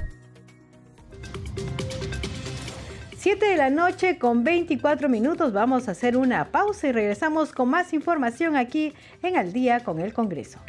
[3.19, 5.53] 7 de la noche con 24 minutos.
[5.53, 10.01] Vamos a hacer una pausa y regresamos con más información aquí en Al día con
[10.01, 10.61] el Congreso.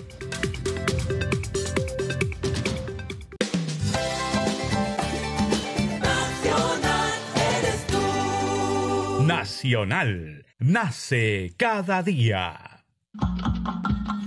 [9.30, 10.44] Nacional.
[10.58, 12.84] Nace cada día.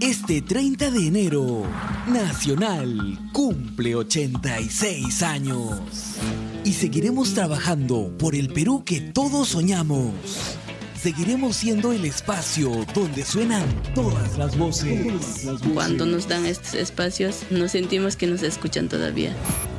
[0.01, 1.65] Este 30 de enero,
[2.07, 5.81] Nacional cumple 86 años.
[6.65, 10.57] Y seguiremos trabajando por el Perú que todos soñamos.
[11.03, 15.45] Seguiremos siendo el espacio donde suenan todas las voces.
[15.75, 19.35] Cuando nos dan estos espacios, nos sentimos que nos escuchan todavía.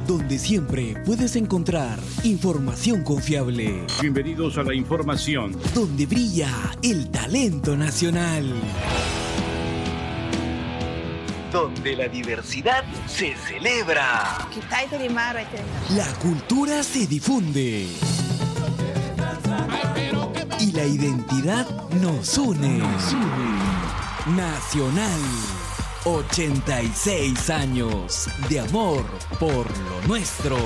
[0.05, 3.85] Donde siempre puedes encontrar información confiable.
[4.01, 5.55] Bienvenidos a la información.
[5.73, 8.53] Donde brilla el talento nacional.
[11.53, 14.45] Donde la diversidad se celebra.
[15.95, 17.87] La cultura se difunde.
[19.95, 20.22] Y
[20.73, 21.67] la identidad
[22.01, 22.79] nos une.
[24.35, 25.21] Nacional.
[26.05, 29.05] 86 años de amor
[29.39, 30.57] por lo nuestro.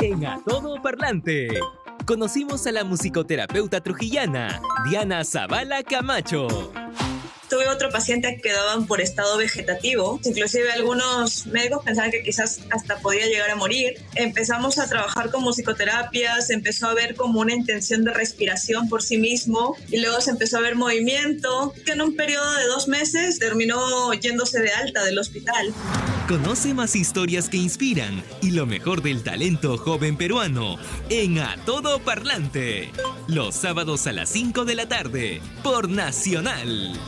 [0.00, 1.48] En A Todo Parlante,
[2.04, 6.72] conocimos a la musicoterapeuta trujillana, Diana Zavala Camacho.
[7.54, 12.98] Tuve otro paciente que quedaban por estado vegetativo, inclusive algunos médicos pensaban que quizás hasta
[12.98, 13.94] podía llegar a morir.
[14.16, 19.04] Empezamos a trabajar con musicoterapia, se empezó a ver como una intención de respiración por
[19.04, 22.88] sí mismo y luego se empezó a ver movimiento, que en un periodo de dos
[22.88, 25.72] meses terminó yéndose de alta del hospital.
[26.26, 30.76] Conoce más historias que inspiran y lo mejor del talento joven peruano
[31.08, 32.90] en A Todo Parlante.
[33.28, 36.98] Los sábados a las 5 de la tarde por Nacional.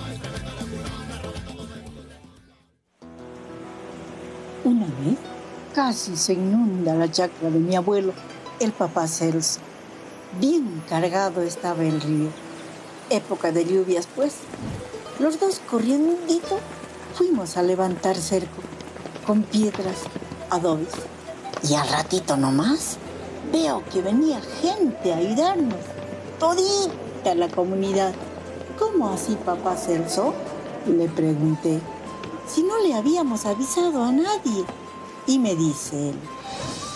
[4.67, 5.17] Una vez
[5.77, 8.13] casi se inunda la chacra de mi abuelo,
[8.59, 9.61] el papá Celso.
[10.41, 12.31] Bien cargado estaba el río.
[13.09, 14.39] Época de lluvias, pues.
[15.21, 16.17] Los dos corriendo
[17.15, 18.61] fuimos a levantar cerco
[19.25, 19.99] con piedras,
[20.51, 20.95] adobes.
[21.63, 22.97] Y al ratito nomás
[23.53, 25.79] veo que venía gente a ayudarnos.
[26.41, 28.13] Todita la comunidad.
[28.81, 30.35] ¿Cómo así, papá Celso?
[30.89, 31.81] Le pregunté
[32.47, 34.65] si no le habíamos avisado a nadie?
[35.27, 36.17] Y me dice él,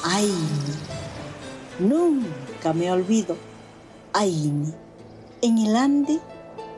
[0.05, 0.33] ay,
[1.79, 3.37] nunca me olvido,
[4.13, 4.73] Aini.
[5.43, 6.21] En el Ande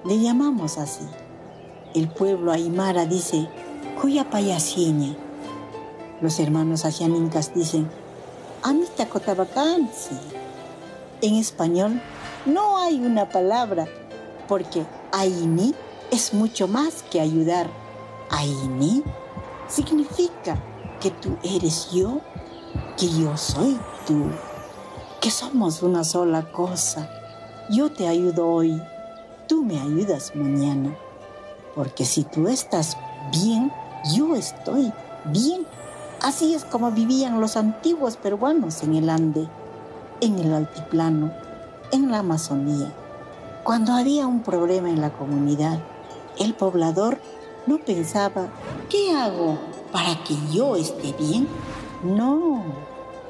[0.04, 1.04] le llamamos así.
[1.94, 3.48] El pueblo aymara dice,
[4.00, 5.14] cuya payasiña.
[6.20, 7.90] Los hermanos ajianincas dicen,
[8.62, 10.16] amita cotabacansi.
[11.20, 12.00] En español
[12.46, 13.86] no hay una palabra,
[14.48, 15.74] porque Aini
[16.10, 17.81] es mucho más que ayudar
[18.32, 19.04] Aini
[19.68, 20.56] significa
[21.00, 22.20] que tú eres yo,
[22.96, 24.24] que yo soy tú,
[25.20, 27.10] que somos una sola cosa.
[27.70, 28.82] Yo te ayudo hoy,
[29.46, 30.96] tú me ayudas mañana,
[31.74, 32.96] porque si tú estás
[33.30, 33.70] bien,
[34.14, 34.92] yo estoy
[35.26, 35.66] bien.
[36.22, 39.46] Así es como vivían los antiguos peruanos en el Ande,
[40.20, 41.32] en el altiplano,
[41.90, 42.92] en la Amazonía.
[43.62, 45.78] Cuando había un problema en la comunidad,
[46.38, 47.20] el poblador
[47.66, 48.48] no pensaba,
[48.88, 49.58] ¿qué hago
[49.92, 51.46] para que yo esté bien?
[52.02, 52.62] No,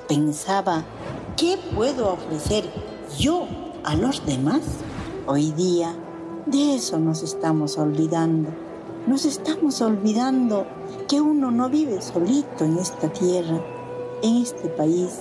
[0.08, 0.84] pensaba,
[1.36, 2.64] ¿qué puedo ofrecer
[3.18, 3.46] yo
[3.84, 4.62] a los demás?
[5.26, 5.94] Hoy día
[6.46, 8.50] de eso nos estamos olvidando.
[9.06, 10.66] Nos estamos olvidando
[11.08, 13.60] que uno no vive solito en esta tierra,
[14.22, 15.18] en este país,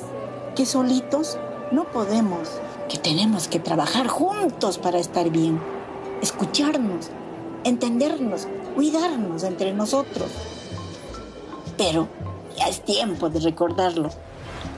[0.55, 1.37] que solitos
[1.71, 2.47] no podemos,
[2.87, 5.59] que tenemos que trabajar juntos para estar bien,
[6.21, 7.09] escucharnos,
[7.63, 10.29] entendernos, cuidarnos entre nosotros.
[11.77, 12.07] Pero
[12.57, 14.09] ya es tiempo de recordarlo.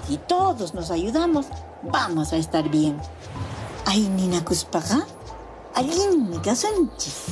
[0.08, 1.48] Si todos nos ayudamos,
[1.84, 2.98] vamos a estar bien.
[3.86, 5.06] Ay, Nina Cuspaga,
[5.76, 7.26] alguien Sánchez.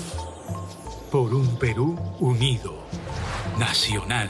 [1.11, 2.73] Por un Perú unido,
[3.57, 4.29] nacional.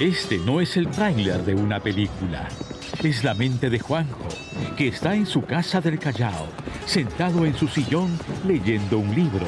[0.00, 2.48] Este no es el tráiler de una película.
[3.04, 4.28] Es la mente de Juanjo,
[4.78, 6.46] que está en su casa del Callao,
[6.86, 9.46] sentado en su sillón leyendo un libro.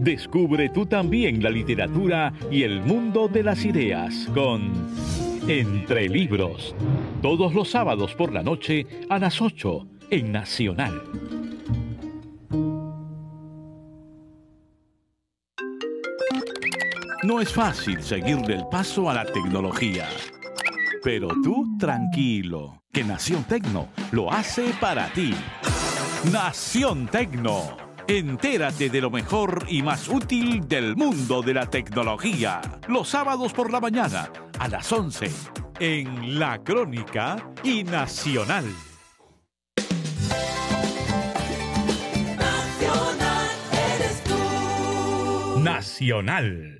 [0.00, 4.72] Descubre tú también la literatura y el mundo de las ideas con
[5.46, 6.74] Entre Libros.
[7.22, 11.00] Todos los sábados por la noche a las 8 en Nacional.
[17.30, 20.08] No es fácil seguirle el paso a la tecnología.
[21.04, 25.32] Pero tú tranquilo, que Nación Tecno lo hace para ti.
[26.32, 27.76] Nación Tecno.
[28.08, 32.60] Entérate de lo mejor y más útil del mundo de la tecnología.
[32.88, 35.30] Los sábados por la mañana a las 11
[35.78, 38.64] en La Crónica y Nacional.
[45.62, 46.79] Nacional.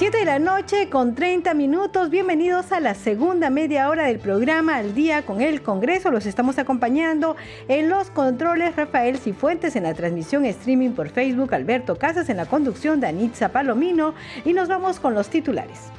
[0.00, 2.08] Siete de la noche con 30 minutos.
[2.08, 6.10] Bienvenidos a la segunda media hora del programa Al Día con el Congreso.
[6.10, 7.36] Los estamos acompañando
[7.68, 12.46] en los controles Rafael Cifuentes en la transmisión streaming por Facebook, Alberto Casas en la
[12.46, 14.14] conducción, Danitza Palomino
[14.46, 15.90] y nos vamos con los titulares.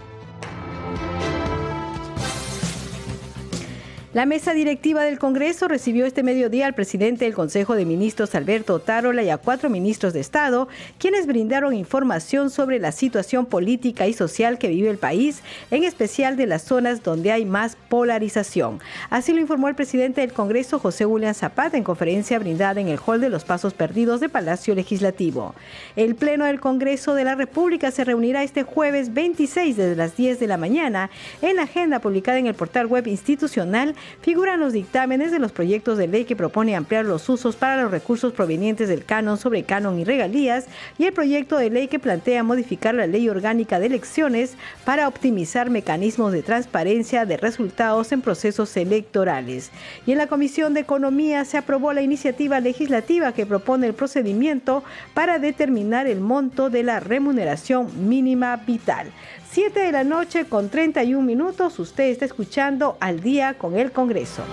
[4.13, 8.80] La mesa directiva del Congreso recibió este mediodía al presidente del Consejo de Ministros, Alberto
[8.80, 14.13] Tarola, y a cuatro ministros de Estado, quienes brindaron información sobre la situación política y
[14.13, 18.80] social que vive el país, en especial de las zonas donde hay más polarización.
[19.10, 23.00] Así lo informó el presidente del Congreso, José William Zapata, en conferencia brindada en el
[23.06, 25.56] Hall de los Pasos Perdidos de Palacio Legislativo.
[25.95, 30.38] El Pleno del Congreso de la República se reunirá este jueves 26 desde las 10
[30.38, 31.10] de la mañana.
[31.41, 35.98] En la agenda publicada en el portal web institucional, figuran los dictámenes de los proyectos
[35.98, 40.00] de ley que propone ampliar los usos para los recursos provenientes del canon sobre canon
[40.00, 40.66] y regalías
[40.98, 45.70] y el proyecto de ley que plantea modificar la ley orgánica de elecciones para optimizar
[45.70, 49.72] mecanismos de transparencia de resultados en procesos electorales.
[50.06, 54.84] Y en la Comisión de Economía se aprobó la iniciativa legislativa que propone el procedimiento
[55.14, 59.12] para determinar el monto de la remuneración mínima vital.
[59.54, 61.78] 7 de la noche con 31 minutos.
[61.78, 64.44] Usted está escuchando al día con el Congreso.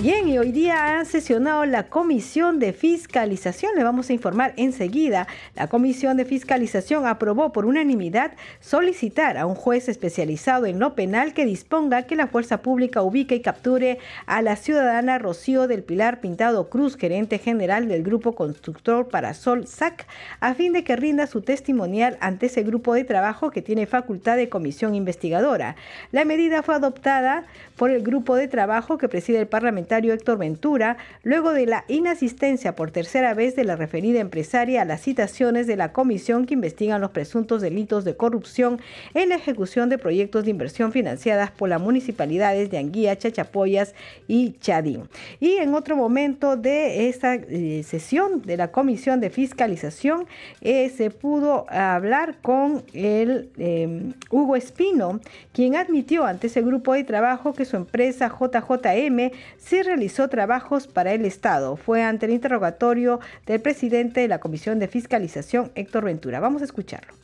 [0.00, 3.72] Bien, y hoy día ha sesionado la Comisión de Fiscalización.
[3.74, 5.26] Le vamos a informar enseguida.
[5.56, 8.30] La Comisión de Fiscalización aprobó por unanimidad
[8.60, 13.34] solicitar a un juez especializado en lo penal que disponga que la fuerza pública ubique
[13.34, 19.08] y capture a la ciudadana Rocío del Pilar Pintado Cruz, gerente general del Grupo Constructor
[19.08, 20.06] Parasol SAC,
[20.38, 24.36] a fin de que rinda su testimonial ante ese grupo de trabajo que tiene facultad
[24.36, 25.74] de comisión investigadora.
[26.12, 30.96] La medida fue adoptada por el grupo de trabajo que preside el Parlamento Héctor Ventura,
[31.22, 35.76] luego de la inasistencia por tercera vez de la referida empresaria a las citaciones de
[35.76, 38.80] la comisión que investigan los presuntos delitos de corrupción
[39.14, 43.94] en la ejecución de proyectos de inversión financiadas por las municipalidades de Anguía, Chachapoyas
[44.26, 45.08] y Chadín.
[45.40, 50.26] Y en otro momento de esta eh, sesión de la comisión de fiscalización
[50.60, 55.20] eh, se pudo hablar con el eh, Hugo Espino,
[55.52, 61.12] quien admitió ante ese grupo de trabajo que su empresa JJM se realizó trabajos para
[61.12, 61.76] el Estado.
[61.76, 66.40] Fue ante el interrogatorio del presidente de la Comisión de Fiscalización, Héctor Ventura.
[66.40, 67.14] Vamos a escucharlo.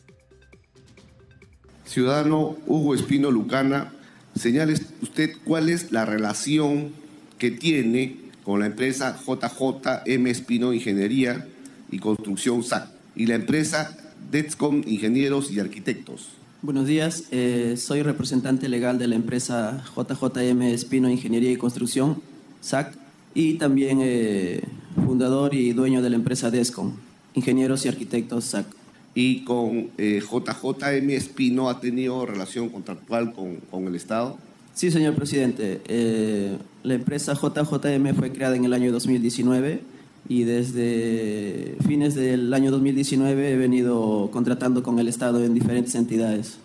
[1.84, 3.92] Ciudadano Hugo Espino Lucana,
[4.34, 6.92] señale usted cuál es la relación
[7.38, 11.46] que tiene con la empresa JJM Espino Ingeniería
[11.90, 13.96] y Construcción SAC y la empresa
[14.30, 16.30] Detscom Ingenieros y Arquitectos.
[16.62, 22.22] Buenos días, eh, soy representante legal de la empresa JJM Espino Ingeniería y Construcción
[22.64, 22.94] SAC,
[23.34, 24.62] y también eh,
[25.04, 26.92] fundador y dueño de la empresa DESCOM,
[27.34, 28.66] Ingenieros y Arquitectos SAC.
[29.14, 34.38] ¿Y con eh, JJM Espino ha tenido relación contractual con, con el Estado?
[34.74, 35.80] Sí, señor presidente.
[35.86, 39.80] Eh, la empresa JJM fue creada en el año 2019
[40.28, 46.56] y desde fines del año 2019 he venido contratando con el Estado en diferentes entidades.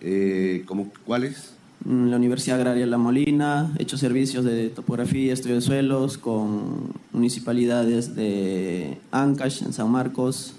[0.00, 1.54] Eh, ¿Cómo cuáles?
[1.84, 8.14] La Universidad Agraria La Molina, he hecho servicios de topografía, estudio de suelos con municipalidades
[8.14, 10.54] de Ancash, en San Marcos,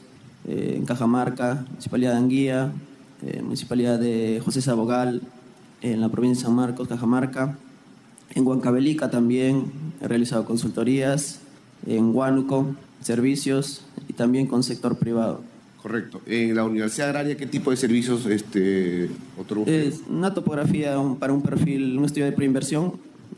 [0.48, 2.72] eh, en Cajamarca, Municipalidad de Anguía,
[3.22, 5.22] eh, Municipalidad de José Sabogal,
[5.82, 7.58] en la provincia de San Marcos, Cajamarca,
[8.36, 11.40] En Huancavelica también he realizado consultorías,
[11.86, 15.42] en Huánuco, servicios y también con sector privado.
[15.82, 16.22] Correcto.
[16.26, 19.66] En la Universidad Agraria, ¿qué tipo de servicios este, otorgó?
[19.66, 22.94] Es una topografía para un perfil, un estudio de preinversión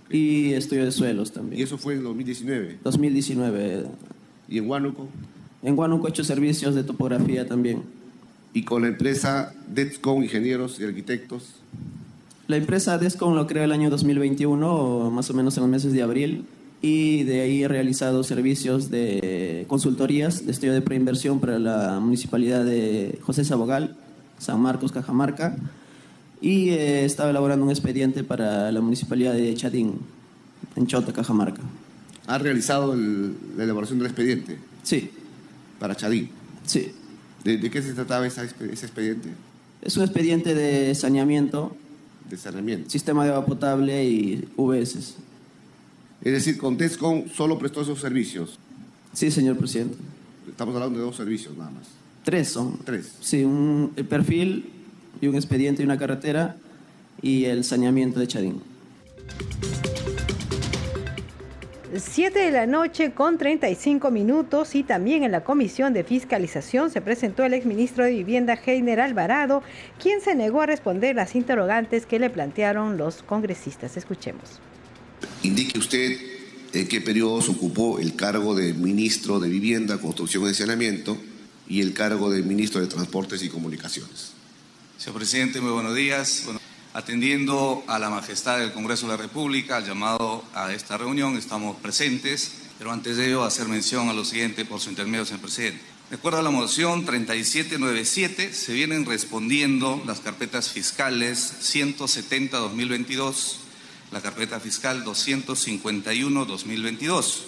[0.10, 1.60] y estudio de suelos también.
[1.60, 2.80] ¿Y eso fue en 2019?
[2.84, 3.86] 2019.
[4.50, 5.08] ¿Y en Huánuco?
[5.62, 7.84] En Huánuco he hecho servicios de topografía también.
[8.54, 11.62] ¿Y con la empresa Detscom Ingenieros y Arquitectos?
[12.48, 16.02] La empresa Descom lo creó el año 2021, más o menos en los meses de
[16.02, 16.44] abril,
[16.82, 22.66] y de ahí he realizado servicios de consultorías de estudio de preinversión para la municipalidad
[22.66, 23.96] de José Sabogal,
[24.40, 25.56] San Marcos, Cajamarca,
[26.42, 30.00] y he estado elaborando un expediente para la municipalidad de Chadín,
[30.76, 31.62] en Chota, Cajamarca.
[32.26, 34.58] ¿Ha realizado la elaboración del expediente?
[34.82, 35.12] Sí.
[35.80, 36.30] ¿Para Chadín?
[36.66, 36.92] Sí.
[37.44, 39.30] ¿De, qué se trataba ese expediente?
[39.82, 41.76] Es un expediente de saneamiento
[42.30, 42.90] de saneamiento.
[42.90, 45.16] Sistema de agua potable y VS.
[46.24, 48.60] Es decir, con TESCON solo prestó esos servicios.
[49.14, 49.98] Sí, señor presidente.
[50.48, 51.88] Estamos hablando de dos servicios nada más.
[52.24, 52.78] Tres son.
[52.86, 53.16] Tres.
[53.22, 54.70] Sí, un perfil
[55.20, 56.58] y un expediente y una carretera
[57.22, 58.62] y el saneamiento de Chadín.
[61.94, 67.02] 7 de la noche con 35 minutos y también en la Comisión de Fiscalización se
[67.02, 69.62] presentó el exministro de Vivienda Heiner Alvarado,
[70.02, 73.98] quien se negó a responder las interrogantes que le plantearon los congresistas.
[73.98, 74.62] Escuchemos.
[75.44, 76.20] Indique usted
[76.74, 81.18] en qué periodos ocupó el cargo de ministro de Vivienda, Construcción y Saneamiento
[81.68, 84.34] y el cargo de ministro de Transportes y Comunicaciones.
[85.00, 86.44] Señor presidente, muy buenos días.
[86.94, 91.78] Atendiendo a la majestad del Congreso de la República, al llamado a esta reunión, estamos
[91.78, 95.82] presentes, pero antes de ello hacer mención a lo siguiente por su intermedio, señor presidente.
[96.12, 103.56] De acuerdo a la moción 3797, se vienen respondiendo las carpetas fiscales 170-2022,
[104.12, 107.44] la carpeta fiscal 251-2022.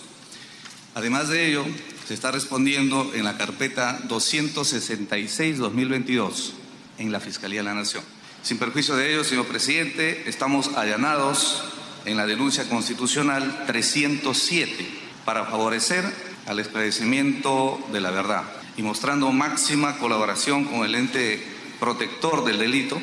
[0.95, 1.65] Además de ello,
[2.07, 6.51] se está respondiendo en la carpeta 266-2022
[6.99, 8.03] en la Fiscalía de la Nación.
[8.43, 11.63] Sin perjuicio de ello, señor presidente, estamos allanados
[12.05, 14.87] en la denuncia constitucional 307
[15.25, 16.03] para favorecer
[16.45, 18.43] al esclarecimiento de la verdad
[18.75, 21.41] y mostrando máxima colaboración con el ente
[21.79, 23.01] protector del delito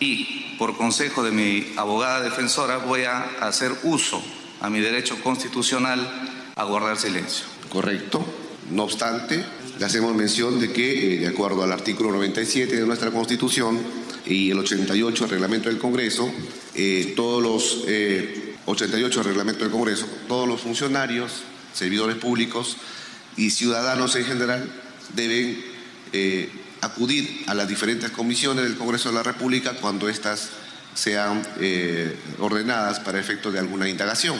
[0.00, 4.22] y por consejo de mi abogada defensora voy a hacer uso
[4.60, 6.00] a mi derecho constitucional
[6.56, 7.46] a guardar silencio.
[7.68, 8.24] Correcto.
[8.70, 9.44] No obstante,
[9.78, 13.78] le hacemos mención de que, eh, de acuerdo al artículo 97 de nuestra Constitución,
[14.26, 16.30] y el 88 del reglamento del Congreso,
[16.74, 17.84] eh, todos los
[18.66, 21.42] 88 eh, del reglamento del Congreso, todos los funcionarios,
[21.74, 22.76] servidores públicos
[23.36, 24.70] y ciudadanos en general
[25.14, 25.62] deben
[26.12, 26.48] eh,
[26.80, 30.50] acudir a las diferentes comisiones del Congreso de la República cuando éstas
[30.94, 31.42] sean
[32.38, 34.36] ordenadas para efecto de alguna indagación.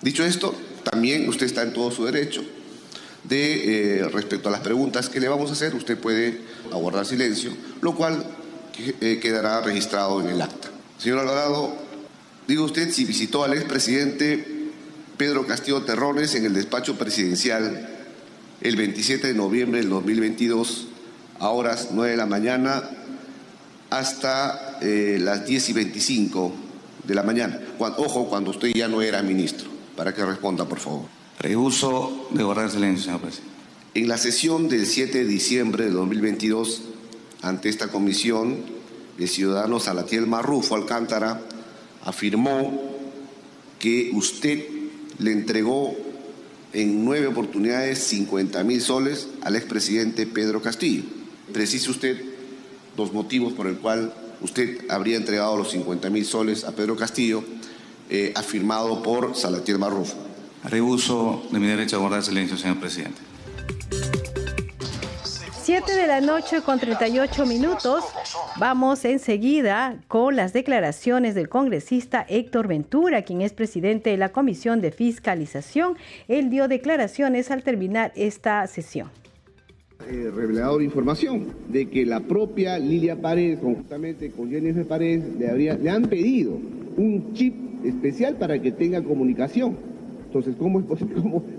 [0.00, 2.44] Dicho esto, también usted está en todo su derecho
[3.28, 6.40] de, respecto a las preguntas que le vamos a hacer, usted puede
[6.72, 7.50] aguardar silencio,
[7.80, 8.24] lo cual
[9.00, 10.68] eh, quedará registrado en el acta.
[10.98, 11.76] Señor Alvarado,
[12.46, 14.44] diga usted si visitó al expresidente
[15.16, 17.88] Pedro Castillo Terrones en el despacho presidencial
[18.60, 20.88] el 27 de noviembre del 2022
[21.38, 22.82] a horas 9 de la mañana
[23.90, 26.52] hasta eh, las 10 y 25
[27.04, 27.60] de la mañana.
[27.78, 29.68] ojo, cuando usted ya no era ministro.
[29.96, 31.06] Para que responda, por favor.
[31.38, 33.54] Rehuso de guardar silencio, señor presidente.
[33.94, 36.82] En la sesión del 7 de diciembre de 2022
[37.42, 38.58] ante esta comisión,
[39.18, 41.40] el ciudadano Salatiel Marrufo Alcántara
[42.04, 42.78] afirmó
[43.78, 44.64] que usted
[45.18, 45.96] le entregó
[46.72, 51.04] en nueve oportunidades 50 mil soles al expresidente Pedro Castillo.
[51.52, 52.20] Precise usted
[52.96, 57.44] los motivos por el cual usted habría entregado los 50 mil soles a Pedro Castillo,
[58.10, 60.16] eh, afirmado por Salatiel Marrufo.
[60.64, 63.20] Rehuso de mi derecho a guardar silencio, señor presidente.
[65.66, 68.04] 7 de la noche con 38 minutos.
[68.56, 74.80] Vamos enseguida con las declaraciones del congresista Héctor Ventura, quien es presidente de la Comisión
[74.80, 75.98] de Fiscalización.
[76.28, 79.10] Él dio declaraciones al terminar esta sesión.
[80.08, 85.90] Eh, revelador información de que la propia Lilia Paredes, conjuntamente con Jennifer Paredes, le, le
[85.90, 86.58] han pedido
[86.96, 89.76] un chip especial para que tenga comunicación
[90.36, 90.84] entonces, ¿cómo,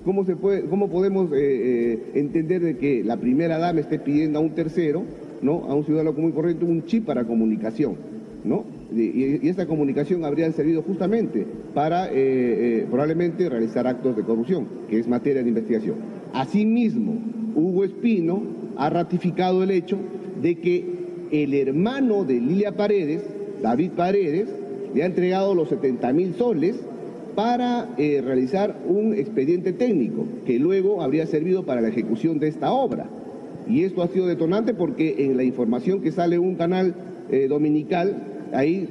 [0.03, 4.39] cómo, se puede, cómo podemos eh, eh, entender de que la primera dama esté pidiendo
[4.39, 5.03] a un tercero,
[5.41, 5.65] ¿no?
[5.65, 8.16] a un ciudadano común y corriente, un chip para comunicación?
[8.43, 8.65] ¿No?
[8.95, 15.07] Y, esta comunicación habría servido justamente para eh, probablemente realizar actos de corrupción, que es
[15.07, 15.95] materia de investigación.
[16.33, 17.15] Asimismo,
[17.55, 18.41] Hugo Espino
[18.77, 19.97] ha ratificado el hecho
[20.41, 20.85] de que
[21.31, 23.23] el hermano de Lilia Paredes,
[23.61, 24.47] David Paredes,
[24.93, 26.75] le ha entregado los 70 mil soles
[27.35, 32.71] para eh, realizar un expediente técnico que luego habría servido para la ejecución de esta
[32.71, 33.07] obra.
[33.67, 36.95] Y esto ha sido detonante porque en la información que sale un canal
[37.31, 38.15] eh, dominical,
[38.53, 38.87] ahí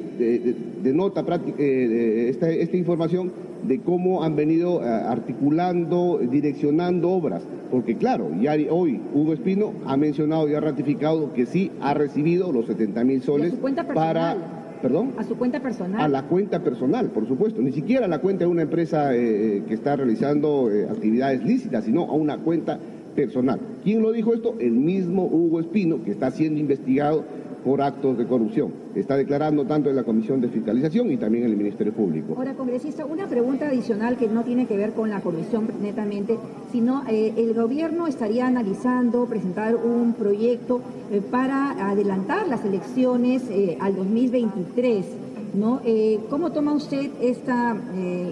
[0.83, 1.25] denota
[1.59, 3.33] esta, esta información
[3.67, 7.43] de cómo han venido articulando, direccionando obras.
[7.71, 12.53] Porque claro, ya hoy Hugo Espino ha mencionado y ha ratificado que sí ha recibido
[12.53, 13.55] los 70 mil soles
[13.95, 14.37] para
[14.83, 15.13] ¿Perdón?
[15.17, 16.01] A su cuenta personal.
[16.01, 17.61] A la cuenta personal, por supuesto.
[17.63, 21.85] Ni siquiera a la cuenta de una empresa eh, que está realizando eh, actividades lícitas,
[21.85, 22.79] sino a una cuenta
[23.15, 23.59] personal.
[23.83, 24.55] ¿Quién lo dijo esto?
[24.59, 27.25] El mismo Hugo Espino, que está siendo investigado
[27.67, 28.73] por actos de corrupción.
[28.95, 32.35] Está declarando tanto en la Comisión de Fiscalización y también en el Ministerio Público.
[32.37, 36.39] Ahora, congresista, una pregunta adicional que no tiene que ver con la comisión netamente,
[36.71, 43.77] sino eh, el gobierno estaría analizando presentar un proyecto eh, para adelantar las elecciones eh,
[43.81, 45.07] al 2023.
[45.55, 45.81] ¿No?
[46.29, 47.75] ¿Cómo toma usted esta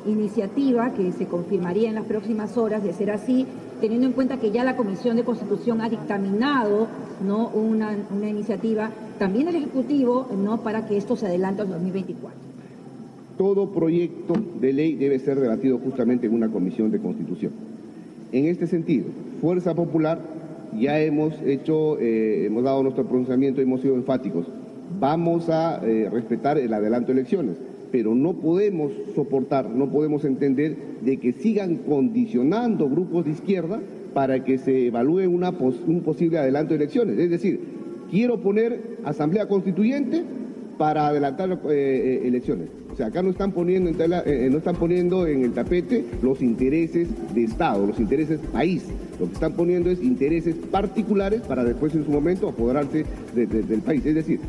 [0.04, 3.46] iniciativa que se confirmaría en las próximas horas de ser así?
[3.80, 6.86] Teniendo en cuenta que ya la Comisión de Constitución ha dictaminado
[7.26, 7.48] ¿no?
[7.48, 7.96] una,
[8.28, 10.62] iniciativa, también el Ejecutivo, ¿no?
[10.62, 12.38] para que esto se adelante al 2024.
[13.36, 17.52] Todo proyecto de ley debe ser debatido justamente en una Comisión de Constitución.
[18.32, 19.06] En este sentido,
[19.40, 20.18] Fuerza Popular
[20.78, 24.46] ya hemos hecho, eh, hemos dado nuestro pronunciamiento y hemos sido enfáticos.
[25.00, 27.56] Vamos a eh, respetar el adelanto de elecciones
[27.94, 33.80] pero no podemos soportar, no podemos entender de que sigan condicionando grupos de izquierda
[34.12, 37.16] para que se evalúe un posible adelanto de elecciones.
[37.16, 37.60] Es decir,
[38.10, 40.24] quiero poner asamblea constituyente
[40.76, 42.66] para adelantar eh, eh, elecciones.
[42.92, 46.42] O sea, acá no están, poniendo en eh, no están poniendo en el tapete los
[46.42, 48.86] intereses de Estado, los intereses país.
[49.20, 53.04] Lo que están poniendo es intereses particulares para después en su momento apoderarse
[53.36, 54.04] del país.
[54.04, 54.40] Es decir,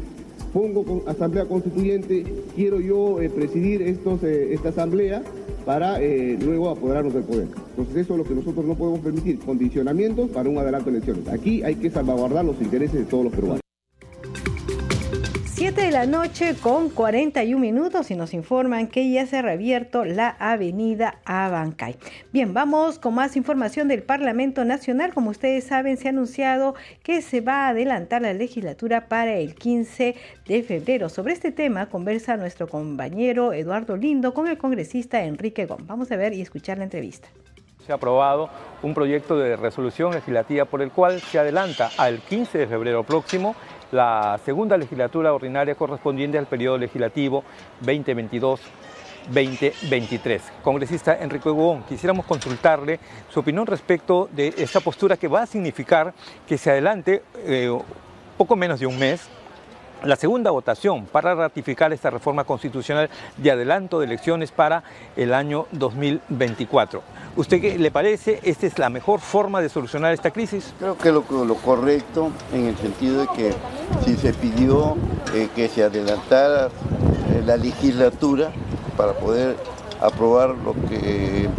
[0.55, 2.23] pongo asamblea constituyente,
[2.55, 5.21] quiero yo eh, presidir estos, eh, esta asamblea
[5.65, 7.49] para eh, luego apoderarnos del poder.
[7.71, 11.27] Entonces eso es lo que nosotros no podemos permitir, condicionamientos para un adelanto de elecciones.
[11.27, 13.64] Aquí hay que salvaguardar los intereses de todos los peruanos.
[15.65, 20.05] 7 de la noche con 41 minutos y nos informan que ya se ha reabierto
[20.05, 21.95] la avenida Abancay.
[22.31, 25.11] Bien, vamos con más información del Parlamento Nacional.
[25.11, 29.55] Como ustedes saben, se ha anunciado que se va a adelantar la legislatura para el
[29.55, 31.09] 15 de febrero.
[31.09, 35.87] Sobre este tema conversa nuestro compañero Eduardo Lindo con el congresista Enrique Gómez.
[35.87, 37.27] Vamos a ver y escuchar la entrevista
[37.85, 38.49] se ha aprobado
[38.81, 43.55] un proyecto de resolución legislativa por el cual se adelanta al 15 de febrero próximo
[43.91, 47.43] la segunda legislatura ordinaria correspondiente al periodo legislativo
[47.83, 50.41] 2022-2023.
[50.63, 56.13] Congresista Enrique Hugo, quisiéramos consultarle su opinión respecto de esta postura que va a significar
[56.47, 57.69] que se adelante eh,
[58.37, 59.29] poco menos de un mes
[60.05, 64.83] la segunda votación para ratificar esta reforma constitucional de adelanto de elecciones para
[65.15, 67.01] el año 2024.
[67.35, 68.39] ¿Usted qué le parece?
[68.43, 70.73] ¿Esta es la mejor forma de solucionar esta crisis?
[70.79, 73.53] Creo que lo, lo correcto en el sentido de que
[74.05, 74.95] si se pidió
[75.33, 78.51] eh, que se adelantara eh, la legislatura
[78.95, 79.57] para poder
[80.01, 81.49] aprobar lo que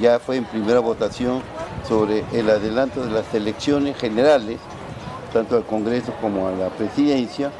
[0.00, 1.42] ya fue en primera votación
[1.86, 4.58] sobre el adelanto de las elecciones generales,
[5.32, 7.50] tanto al Congreso como a la presidencia,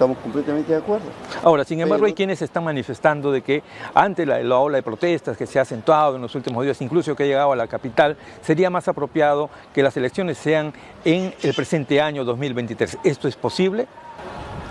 [0.00, 1.04] estamos completamente de acuerdo.
[1.42, 5.46] Ahora, sin embargo, hay quienes están manifestando de que ante la, ola de protestas que
[5.46, 8.70] se ha acentuado en los últimos días, incluso que ha llegado a la capital, sería
[8.70, 10.72] más apropiado que las elecciones sean
[11.04, 12.96] en el presente año 2023.
[13.04, 13.86] ¿Esto es posible?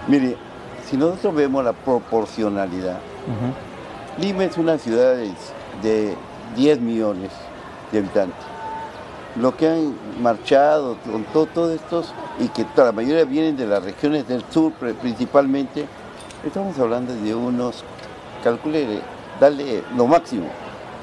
[0.08, 0.36] Mire,
[0.90, 2.98] si nosotros vemos la proporcionalidad,
[4.20, 5.16] Lima es una ciudad
[5.84, 6.16] de
[6.56, 7.30] 10 millones
[7.92, 8.59] de habitantes
[9.36, 14.28] lo que han marchado con todos estos y que la mayoría vienen de las regiones
[14.28, 15.86] del sur principalmente,
[16.46, 17.84] estamos hablando de unos,
[18.44, 19.02] calcule,
[19.40, 20.48] dale lo máximo,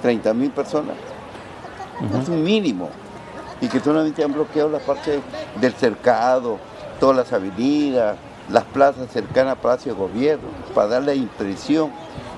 [0.02, 0.96] 30 mil personas.
[2.20, 2.90] Es un mínimo.
[3.60, 5.20] Y que solamente han bloqueado la parte
[5.60, 6.58] del cercado,
[7.00, 8.16] todas las avenidas,
[8.50, 11.90] las plazas cercanas a Palacio de Gobierno, para dar la impresión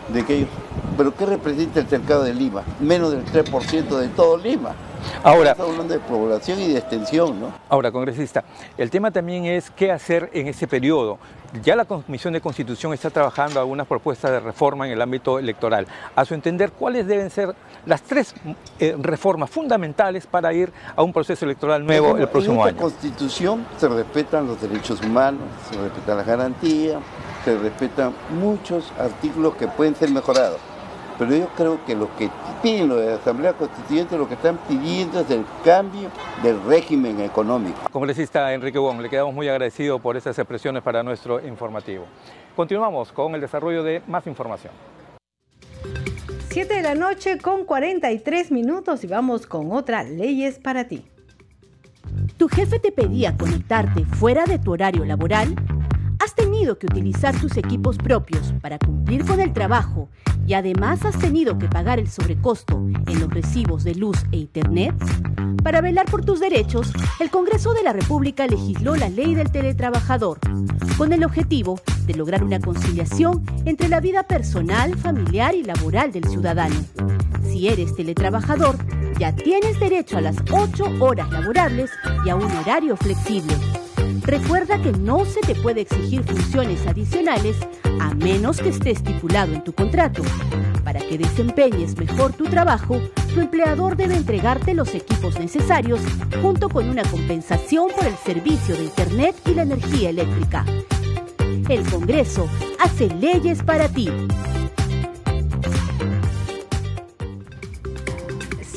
[0.08, 0.48] de que ellos...
[0.96, 2.62] ¿Pero qué representa el cercado de Lima?
[2.80, 4.74] Menos del 3% de todo Lima.
[5.22, 7.52] Ahora, Estamos hablando de población y de extensión, ¿no?
[7.68, 8.44] Ahora, congresista,
[8.76, 11.18] el tema también es qué hacer en ese periodo.
[11.62, 15.86] Ya la Comisión de Constitución está trabajando algunas propuestas de reforma en el ámbito electoral.
[16.14, 17.54] A su entender, ¿cuáles deben ser
[17.86, 18.34] las tres
[18.78, 22.70] eh, reformas fundamentales para ir a un proceso electoral nuevo el próximo año?
[22.70, 27.00] En la Constitución se respetan los derechos humanos, se respetan las garantías,
[27.44, 30.58] se respetan muchos artículos que pueden ser mejorados
[31.18, 32.30] pero yo creo que lo que
[32.62, 36.10] piden los de la Asamblea Constituyente, lo que están pidiendo es el cambio
[36.42, 37.78] del régimen económico.
[37.90, 42.04] Congresista Enrique Wong, le quedamos muy agradecidos por esas expresiones para nuestro informativo.
[42.54, 44.72] Continuamos con el desarrollo de más información.
[46.50, 51.04] 7 de la noche con 43 minutos y vamos con otra Leyes para ti.
[52.36, 55.54] ¿Tu jefe te pedía conectarte fuera de tu horario laboral?
[56.28, 60.10] ¿Has tenido que utilizar tus equipos propios para cumplir con el trabajo
[60.46, 62.76] y además has tenido que pagar el sobrecosto
[63.06, 64.94] en los recibos de luz e internet?
[65.64, 70.38] Para velar por tus derechos, el Congreso de la República legisló la ley del teletrabajador,
[70.98, 76.24] con el objetivo de lograr una conciliación entre la vida personal, familiar y laboral del
[76.24, 76.76] ciudadano.
[77.42, 78.76] Si eres teletrabajador,
[79.18, 81.90] ya tienes derecho a las 8 horas laborables
[82.26, 83.54] y a un horario flexible.
[84.22, 87.56] Recuerda que no se te puede exigir funciones adicionales
[88.00, 90.22] a menos que esté estipulado en tu contrato.
[90.84, 93.00] Para que desempeñes mejor tu trabajo,
[93.34, 96.00] tu empleador debe entregarte los equipos necesarios
[96.40, 100.64] junto con una compensación por el servicio de Internet y la energía eléctrica.
[101.68, 102.48] El Congreso
[102.78, 104.10] hace leyes para ti.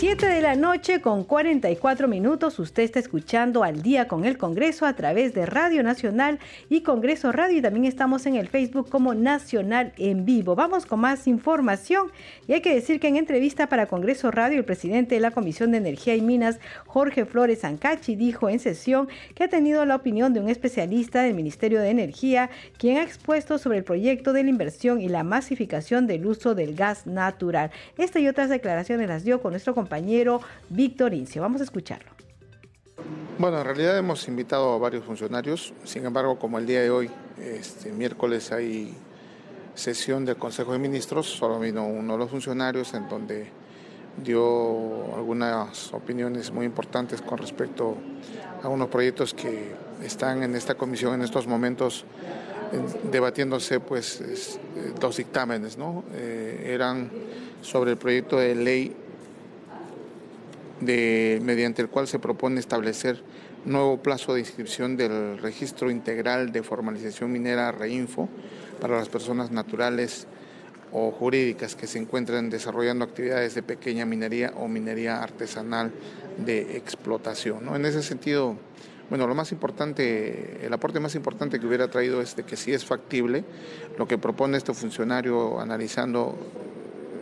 [0.01, 2.57] 7 de la noche con 44 minutos.
[2.57, 6.39] Usted está escuchando al día con el Congreso a través de Radio Nacional
[6.69, 7.59] y Congreso Radio.
[7.59, 10.55] Y también estamos en el Facebook como Nacional en Vivo.
[10.55, 12.11] Vamos con más información.
[12.47, 15.69] Y hay que decir que en entrevista para Congreso Radio, el presidente de la Comisión
[15.69, 20.33] de Energía y Minas, Jorge Flores Ancachi, dijo en sesión que ha tenido la opinión
[20.33, 22.49] de un especialista del Ministerio de Energía,
[22.79, 26.73] quien ha expuesto sobre el proyecto de la inversión y la masificación del uso del
[26.73, 27.69] gas natural.
[27.99, 30.39] Esta y otras declaraciones las dio con nuestro compañero compañero
[30.69, 31.41] Víctor Incio.
[31.41, 32.11] Vamos a escucharlo.
[33.37, 37.11] Bueno, en realidad hemos invitado a varios funcionarios, sin embargo, como el día de hoy,
[37.37, 38.95] este miércoles hay
[39.75, 43.49] sesión del Consejo de Ministros, solo vino uno de los funcionarios en donde
[44.23, 47.97] dio algunas opiniones muy importantes con respecto
[48.63, 52.05] a unos proyectos que están en esta comisión en estos momentos
[53.11, 54.57] debatiéndose pues
[55.01, 56.05] dos dictámenes, ¿no?
[56.13, 57.11] Eh, eran
[57.61, 58.95] sobre el proyecto de ley
[60.81, 63.21] mediante el cual se propone establecer
[63.65, 68.27] nuevo plazo de inscripción del registro integral de formalización minera Reinfo
[68.79, 70.27] para las personas naturales
[70.91, 75.91] o jurídicas que se encuentran desarrollando actividades de pequeña minería o minería artesanal
[76.37, 77.73] de explotación.
[77.73, 78.57] En ese sentido,
[79.09, 82.73] bueno, lo más importante, el aporte más importante que hubiera traído es de que si
[82.73, 83.43] es factible
[83.97, 86.37] lo que propone este funcionario analizando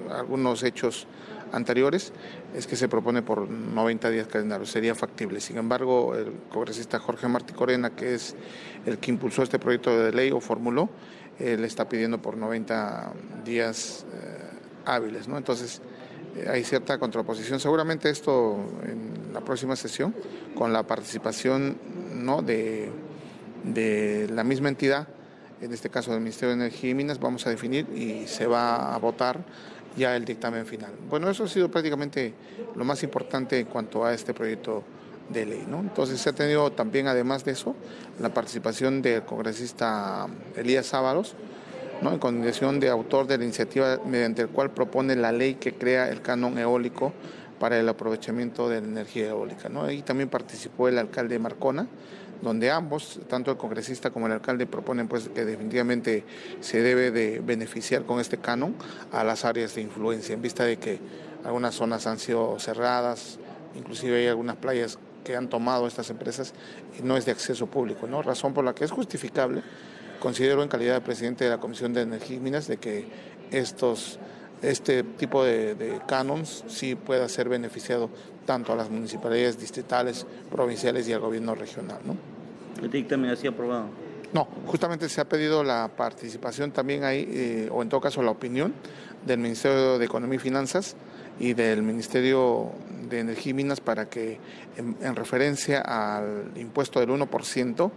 [0.09, 1.05] algunos hechos
[1.51, 2.13] anteriores
[2.55, 5.39] es que se propone por 90 días calendarios, sería factible.
[5.39, 8.35] Sin embargo, el congresista Jorge Martí Corena, que es
[8.85, 10.89] el que impulsó este proyecto de ley o formuló,
[11.39, 13.13] él está pidiendo por 90
[13.45, 14.49] días eh,
[14.85, 15.37] hábiles, ¿no?
[15.37, 15.81] Entonces,
[16.35, 17.59] eh, hay cierta contraposición.
[17.59, 20.13] Seguramente esto en la próxima sesión,
[20.55, 21.77] con la participación
[22.13, 22.41] ¿no?
[22.41, 22.91] de,
[23.63, 25.07] de la misma entidad,
[25.61, 28.95] en este caso del Ministerio de Energía y Minas, vamos a definir y se va
[28.95, 29.43] a votar
[29.99, 30.91] ya el dictamen final.
[31.07, 32.33] Bueno, eso ha sido prácticamente
[32.75, 34.83] lo más importante en cuanto a este proyecto
[35.29, 35.63] de ley.
[35.67, 37.75] Entonces se ha tenido también, además de eso,
[38.19, 41.35] la participación del congresista Elías Ábalos,
[42.01, 42.11] ¿no?
[42.11, 46.09] en condición de autor de la iniciativa mediante el cual propone la ley que crea
[46.09, 47.13] el canon eólico
[47.59, 49.69] para el aprovechamiento de la energía eólica.
[49.69, 49.83] ¿no?
[49.83, 51.87] Ahí también participó el alcalde Marcona,
[52.41, 56.23] donde ambos, tanto el congresista como el alcalde, proponen pues que definitivamente
[56.61, 58.75] se debe de beneficiar con este canon
[59.11, 60.99] a las áreas de influencia, en vista de que
[61.43, 63.39] algunas zonas han sido cerradas,
[63.75, 66.53] inclusive hay algunas playas que han tomado estas empresas
[66.97, 68.21] y no es de acceso público, ¿no?
[68.21, 69.61] Razón por la que es justificable,
[70.19, 73.07] considero en calidad de presidente de la Comisión de Energía y Minas, de que
[73.51, 74.19] estos
[74.61, 78.09] este tipo de, de canons sí pueda ser beneficiado
[78.49, 81.99] tanto a las municipalidades distritales, provinciales y al gobierno regional.
[82.03, 82.17] ¿no?
[82.83, 83.89] ¿El dictamen ha sido aprobado?
[84.33, 88.31] No, justamente se ha pedido la participación también ahí, eh, o en todo caso la
[88.31, 88.73] opinión
[89.23, 90.95] del Ministerio de Economía y Finanzas
[91.39, 92.71] y del Ministerio
[93.07, 94.39] de Energía y Minas para que
[94.77, 97.91] en, referencia al impuesto del 1%,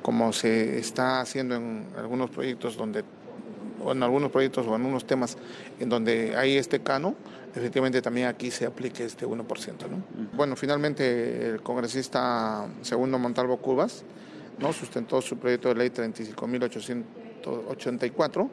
[0.00, 3.02] como se está haciendo en algunos proyectos donde
[3.82, 5.36] o en algunos proyectos o en unos temas
[5.80, 7.16] en donde hay este cano,
[7.54, 9.88] efectivamente también aquí se aplique este 1%.
[9.88, 10.02] ¿no?
[10.34, 14.04] Bueno, finalmente el congresista Segundo Montalvo Cubas
[14.58, 14.72] ¿no?
[14.72, 18.48] sustentó su proyecto de ley 35.884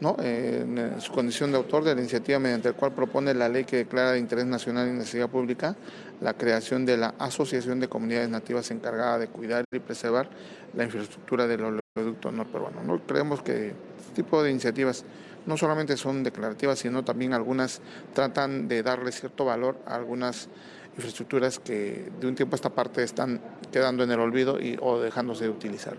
[0.00, 0.16] ¿no?
[0.20, 3.78] en su condición de autor de la iniciativa mediante la cual propone la ley que
[3.78, 5.76] declara de interés nacional y necesidad pública
[6.20, 10.28] la creación de la Asociación de Comunidades Nativas encargada de cuidar y preservar
[10.74, 12.82] la infraestructura del oleoducto norperuano.
[12.84, 13.00] ¿no?
[13.06, 15.04] Creemos que este tipo de iniciativas
[15.48, 17.80] no solamente son declarativas, sino también algunas
[18.14, 20.48] tratan de darle cierto valor a algunas
[20.94, 23.40] infraestructuras que de un tiempo a esta parte están
[23.72, 25.96] quedando en el olvido y, o dejándose de utilizar.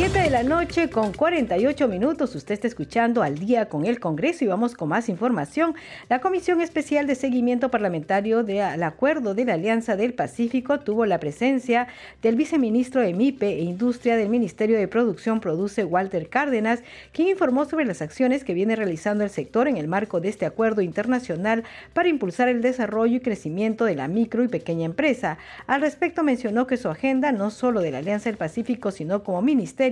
[0.00, 2.34] 7 de la noche con 48 minutos.
[2.34, 5.74] Usted está escuchando al día con el Congreso y vamos con más información.
[6.08, 11.20] La Comisión Especial de Seguimiento Parlamentario del Acuerdo de la Alianza del Pacífico tuvo la
[11.20, 11.86] presencia
[12.22, 16.80] del viceministro de MIPE e Industria del Ministerio de Producción Produce Walter Cárdenas,
[17.12, 20.46] quien informó sobre las acciones que viene realizando el sector en el marco de este
[20.46, 25.36] acuerdo internacional para impulsar el desarrollo y crecimiento de la micro y pequeña empresa.
[25.66, 29.42] Al respecto mencionó que su agenda no solo de la Alianza del Pacífico, sino como
[29.42, 29.90] ministerio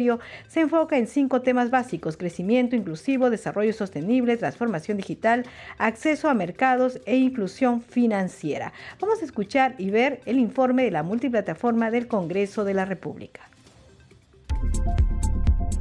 [0.48, 5.44] se enfoca en cinco temas básicos, crecimiento inclusivo, desarrollo sostenible, transformación digital,
[5.76, 8.72] acceso a mercados e inclusión financiera.
[9.00, 13.42] Vamos a escuchar y ver el informe de la multiplataforma del Congreso de la República.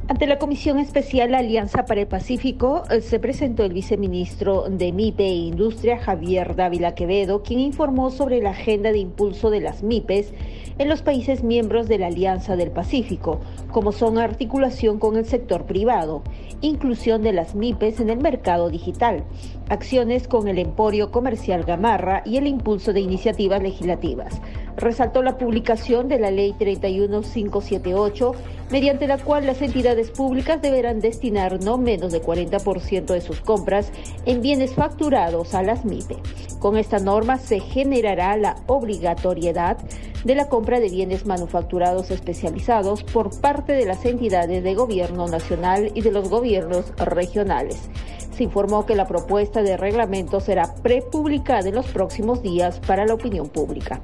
[0.08, 5.26] Ante la Comisión Especial Alianza para el Pacífico eh, se presentó el viceministro de MIPE
[5.26, 10.32] e Industria, Javier Dávila Quevedo, quien informó sobre la agenda de impulso de las MIPES
[10.78, 13.40] en los países miembros de la Alianza del Pacífico,
[13.70, 16.22] como son articulación con el sector privado,
[16.62, 19.24] inclusión de las MIPES en el mercado digital,
[19.68, 24.40] acciones con el emporio comercial Gamarra y el impulso de iniciativas legislativas.
[24.78, 28.32] Resaltó la publicación de la Ley 31578,
[28.70, 33.90] mediante la cual las entidades públicas deberán destinar no menos de 40% de sus compras
[34.24, 36.18] en bienes facturados a las MIPE.
[36.60, 39.78] Con esta norma se generará la obligatoriedad
[40.24, 45.90] de la compra de bienes manufacturados especializados por parte de las entidades de gobierno nacional
[45.94, 47.88] y de los gobiernos regionales.
[48.36, 53.14] Se informó que la propuesta de reglamento será prepublicada en los próximos días para la
[53.14, 54.00] opinión pública.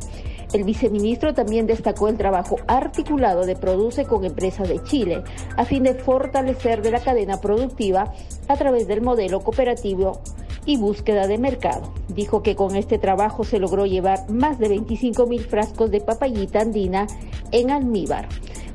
[0.55, 5.25] El viceministro también destacó el trabajo articulado de Produce con empresas de Chile
[5.57, 8.13] a fin de fortalecer de la cadena productiva
[8.47, 10.21] a través del modelo cooperativo
[10.65, 11.93] y búsqueda de mercado.
[12.07, 16.61] Dijo que con este trabajo se logró llevar más de 25 mil frascos de papayita
[16.61, 17.09] andina
[17.51, 18.29] en almíbar.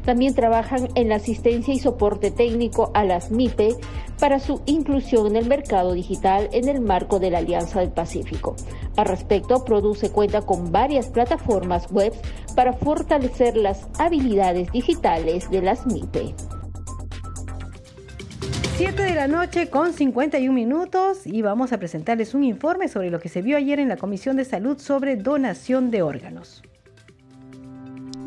[0.05, 3.75] También trabajan en la asistencia y soporte técnico a las MIPE
[4.19, 8.55] para su inclusión en el mercado digital en el marco de la Alianza del Pacífico.
[8.97, 12.13] Al respecto, Produce cuenta con varias plataformas web
[12.55, 16.35] para fortalecer las habilidades digitales de las MIPE.
[18.79, 23.19] 7 de la noche con 51 minutos y vamos a presentarles un informe sobre lo
[23.19, 26.63] que se vio ayer en la Comisión de Salud sobre donación de órganos.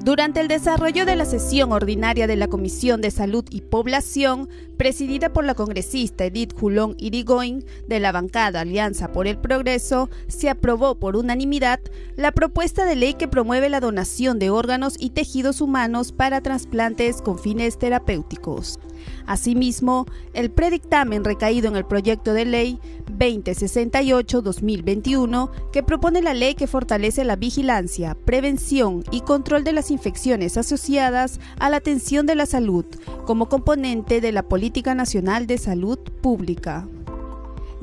[0.04, 5.32] Durante el desarrollo de la sesión ordinaria de la Comisión de Salud y Población, presidida
[5.32, 10.96] por la congresista Edith Julón Irigoyen de la bancada Alianza por el Progreso, se aprobó
[10.96, 11.78] por unanimidad
[12.16, 17.22] la propuesta de ley que promueve la donación de órganos y tejidos humanos para trasplantes
[17.22, 18.80] con fines terapéuticos.
[19.26, 22.78] Asimismo, el predictamen recaído en el proyecto de ley
[23.18, 30.56] 2068-2021, que propone la ley que fortalece la vigilancia, prevención y control de las infecciones
[30.56, 32.84] asociadas a la atención de la salud
[33.26, 36.86] como componente de la Política Nacional de Salud Pública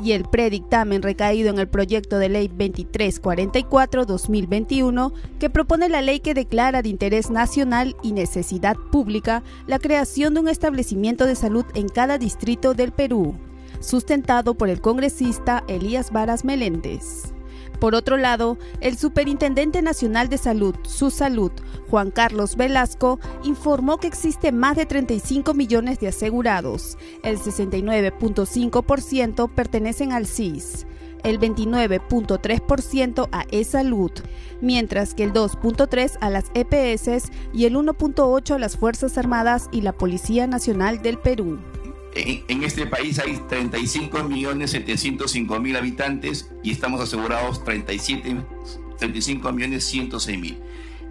[0.03, 6.33] y el predictamen recaído en el proyecto de ley 2344-2021 que propone la ley que
[6.33, 11.87] declara de interés nacional y necesidad pública la creación de un establecimiento de salud en
[11.87, 13.35] cada distrito del Perú,
[13.79, 17.38] sustentado por el congresista Elías Varas Meléndez.
[17.79, 21.53] Por otro lado, el Superintendente Nacional de Salud, Su Salud,
[21.89, 26.97] Juan Carlos Velasco, informó que existe más de 35 millones de asegurados.
[27.23, 30.85] El 69.5% pertenecen al CIS,
[31.23, 34.11] el 29.3% a E-Salud,
[34.61, 39.79] mientras que el 2.3% a las EPS y el 1.8% a las Fuerzas Armadas y
[39.81, 41.59] la Policía Nacional del Perú.
[42.15, 48.35] En, este país hay 35.705.000 habitantes y estamos asegurados 37,
[48.99, 50.57] 35.106.000.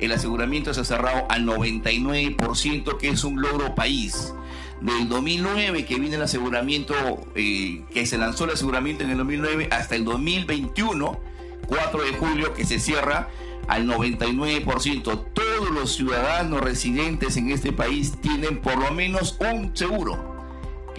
[0.00, 4.34] El aseguramiento se ha cerrado al 99%, que es un logro país.
[4.80, 6.94] Del 2009 que viene el aseguramiento,
[7.34, 11.20] eh, que se lanzó el aseguramiento en el 2009, hasta el 2021,
[11.66, 13.28] 4 de julio, que se cierra
[13.66, 15.02] al 99%.
[15.02, 20.27] Todos los ciudadanos residentes en este país tienen por lo menos un seguro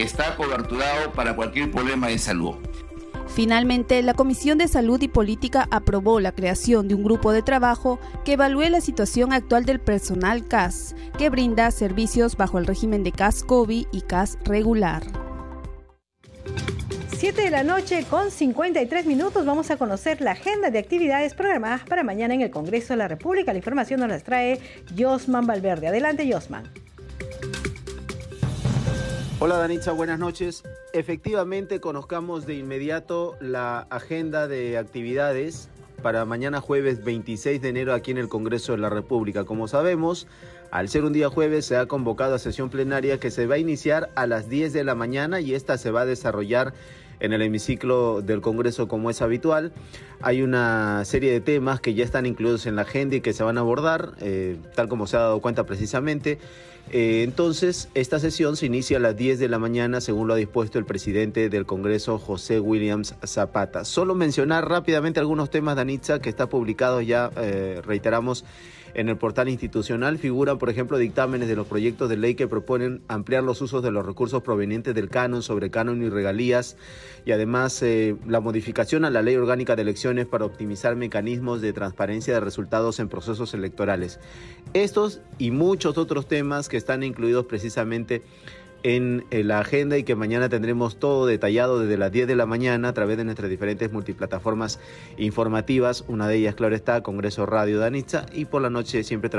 [0.03, 2.55] está coberturado para cualquier problema de salud.
[3.27, 7.99] Finalmente, la Comisión de Salud y Política aprobó la creación de un grupo de trabajo
[8.25, 13.11] que evalúe la situación actual del personal CAS, que brinda servicios bajo el régimen de
[13.11, 15.03] CAS COVID y CAS regular.
[17.19, 21.83] 7 de la noche con 53 minutos vamos a conocer la agenda de actividades programadas
[21.83, 23.51] para mañana en el Congreso de la República.
[23.51, 24.59] La información nos la trae
[24.97, 25.89] Josman Valverde.
[25.89, 26.71] Adelante, Josman.
[29.41, 30.63] Hola Danitza, buenas noches.
[30.91, 35.69] Efectivamente, conozcamos de inmediato la agenda de actividades
[36.03, 39.45] para mañana jueves 26 de enero aquí en el Congreso de la República.
[39.45, 40.27] Como sabemos,
[40.71, 43.57] Al ser un día jueves, se ha convocado a sesión plenaria que se va a
[43.57, 46.73] iniciar a las 10 de la mañana y esta se va a desarrollar
[47.19, 49.71] en el hemiciclo del Congreso como es habitual.
[50.21, 53.43] Hay una serie de temas que ya están incluidos en la agenda y que se
[53.43, 56.37] van a abordar, eh, tal como se ha dado cuenta precisamente.
[56.91, 60.37] Eh, entonces, esta sesión se inicia a las 10 de la mañana, según lo ha
[60.37, 63.85] dispuesto el presidente del Congreso, José Williams Zapata.
[63.85, 68.43] Solo mencionar rápidamente algunos temas, Danitza, que está publicado ya, eh, reiteramos,
[68.93, 73.01] en el portal institucional figuran, por ejemplo, dictámenes de los proyectos de ley que proponen
[73.07, 76.77] ampliar los usos de los recursos provenientes del canon sobre canon y regalías
[77.25, 81.73] y además eh, la modificación a la ley orgánica de elecciones para optimizar mecanismos de
[81.73, 84.19] transparencia de resultados en procesos electorales.
[84.73, 88.23] Estos y muchos otros temas que están incluidos precisamente
[88.83, 92.89] en la agenda y que mañana tendremos todo detallado desde las 10 de la mañana
[92.89, 94.79] a través de nuestras diferentes multiplataformas
[95.17, 96.03] informativas.
[96.07, 99.29] Una de ellas, claro está, Congreso Radio Danitza y por la noche siempre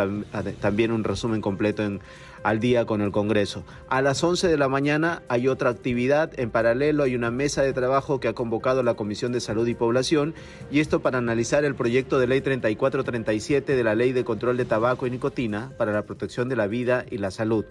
[0.60, 2.00] también un resumen completo en
[2.42, 3.64] al día con el Congreso.
[3.88, 6.38] A las 11 de la mañana hay otra actividad.
[6.38, 9.74] En paralelo hay una mesa de trabajo que ha convocado la Comisión de Salud y
[9.74, 10.34] Población
[10.70, 14.64] y esto para analizar el proyecto de ley 3437 de la Ley de Control de
[14.64, 17.64] Tabaco y Nicotina para la protección de la vida y la salud.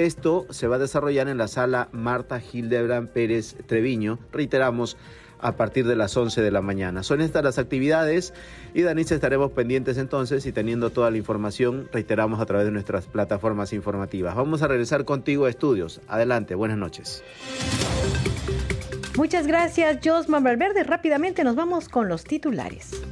[0.00, 4.96] Esto se va a desarrollar en la sala Marta Hildebrand Pérez Treviño, reiteramos,
[5.40, 7.02] a partir de las 11 de la mañana.
[7.02, 8.32] Son estas las actividades
[8.72, 13.04] y Danisa estaremos pendientes entonces y teniendo toda la información, reiteramos a través de nuestras
[13.08, 14.34] plataformas informativas.
[14.34, 16.00] Vamos a regresar contigo a estudios.
[16.08, 17.22] Adelante, buenas noches.
[19.18, 20.82] Muchas gracias, Josman Valverde.
[20.82, 23.02] Rápidamente nos vamos con los titulares.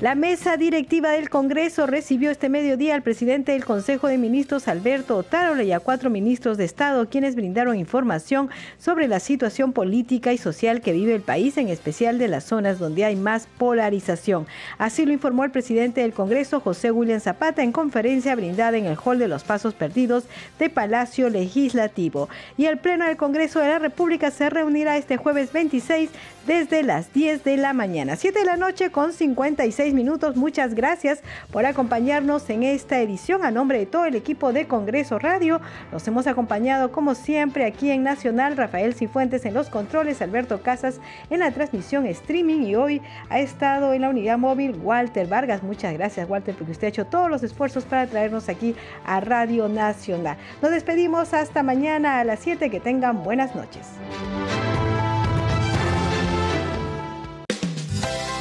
[0.00, 5.16] La mesa directiva del Congreso recibió este mediodía al presidente del Consejo de Ministros, Alberto
[5.16, 10.38] Otárola, y a cuatro ministros de Estado, quienes brindaron información sobre la situación política y
[10.38, 14.46] social que vive el país, en especial de las zonas donde hay más polarización.
[14.78, 18.98] Así lo informó el presidente del Congreso, José William Zapata, en conferencia brindada en el
[19.04, 20.26] Hall de los Pasos Perdidos
[20.60, 22.28] de Palacio Legislativo.
[22.56, 26.08] Y el Pleno del Congreso de la República se reunirá este jueves 26
[26.46, 28.14] desde las 10 de la mañana.
[28.14, 30.36] 7 de la noche con 56 minutos.
[30.36, 33.44] Muchas gracias por acompañarnos en esta edición.
[33.44, 35.60] A nombre de todo el equipo de Congreso Radio,
[35.92, 41.00] nos hemos acompañado como siempre aquí en Nacional, Rafael Cifuentes en los controles, Alberto Casas
[41.30, 45.62] en la transmisión streaming y hoy ha estado en la unidad móvil Walter Vargas.
[45.62, 48.74] Muchas gracias Walter porque usted ha hecho todos los esfuerzos para traernos aquí
[49.04, 50.36] a Radio Nacional.
[50.62, 52.68] Nos despedimos hasta mañana a las 7.
[52.70, 53.86] Que tengan buenas noches.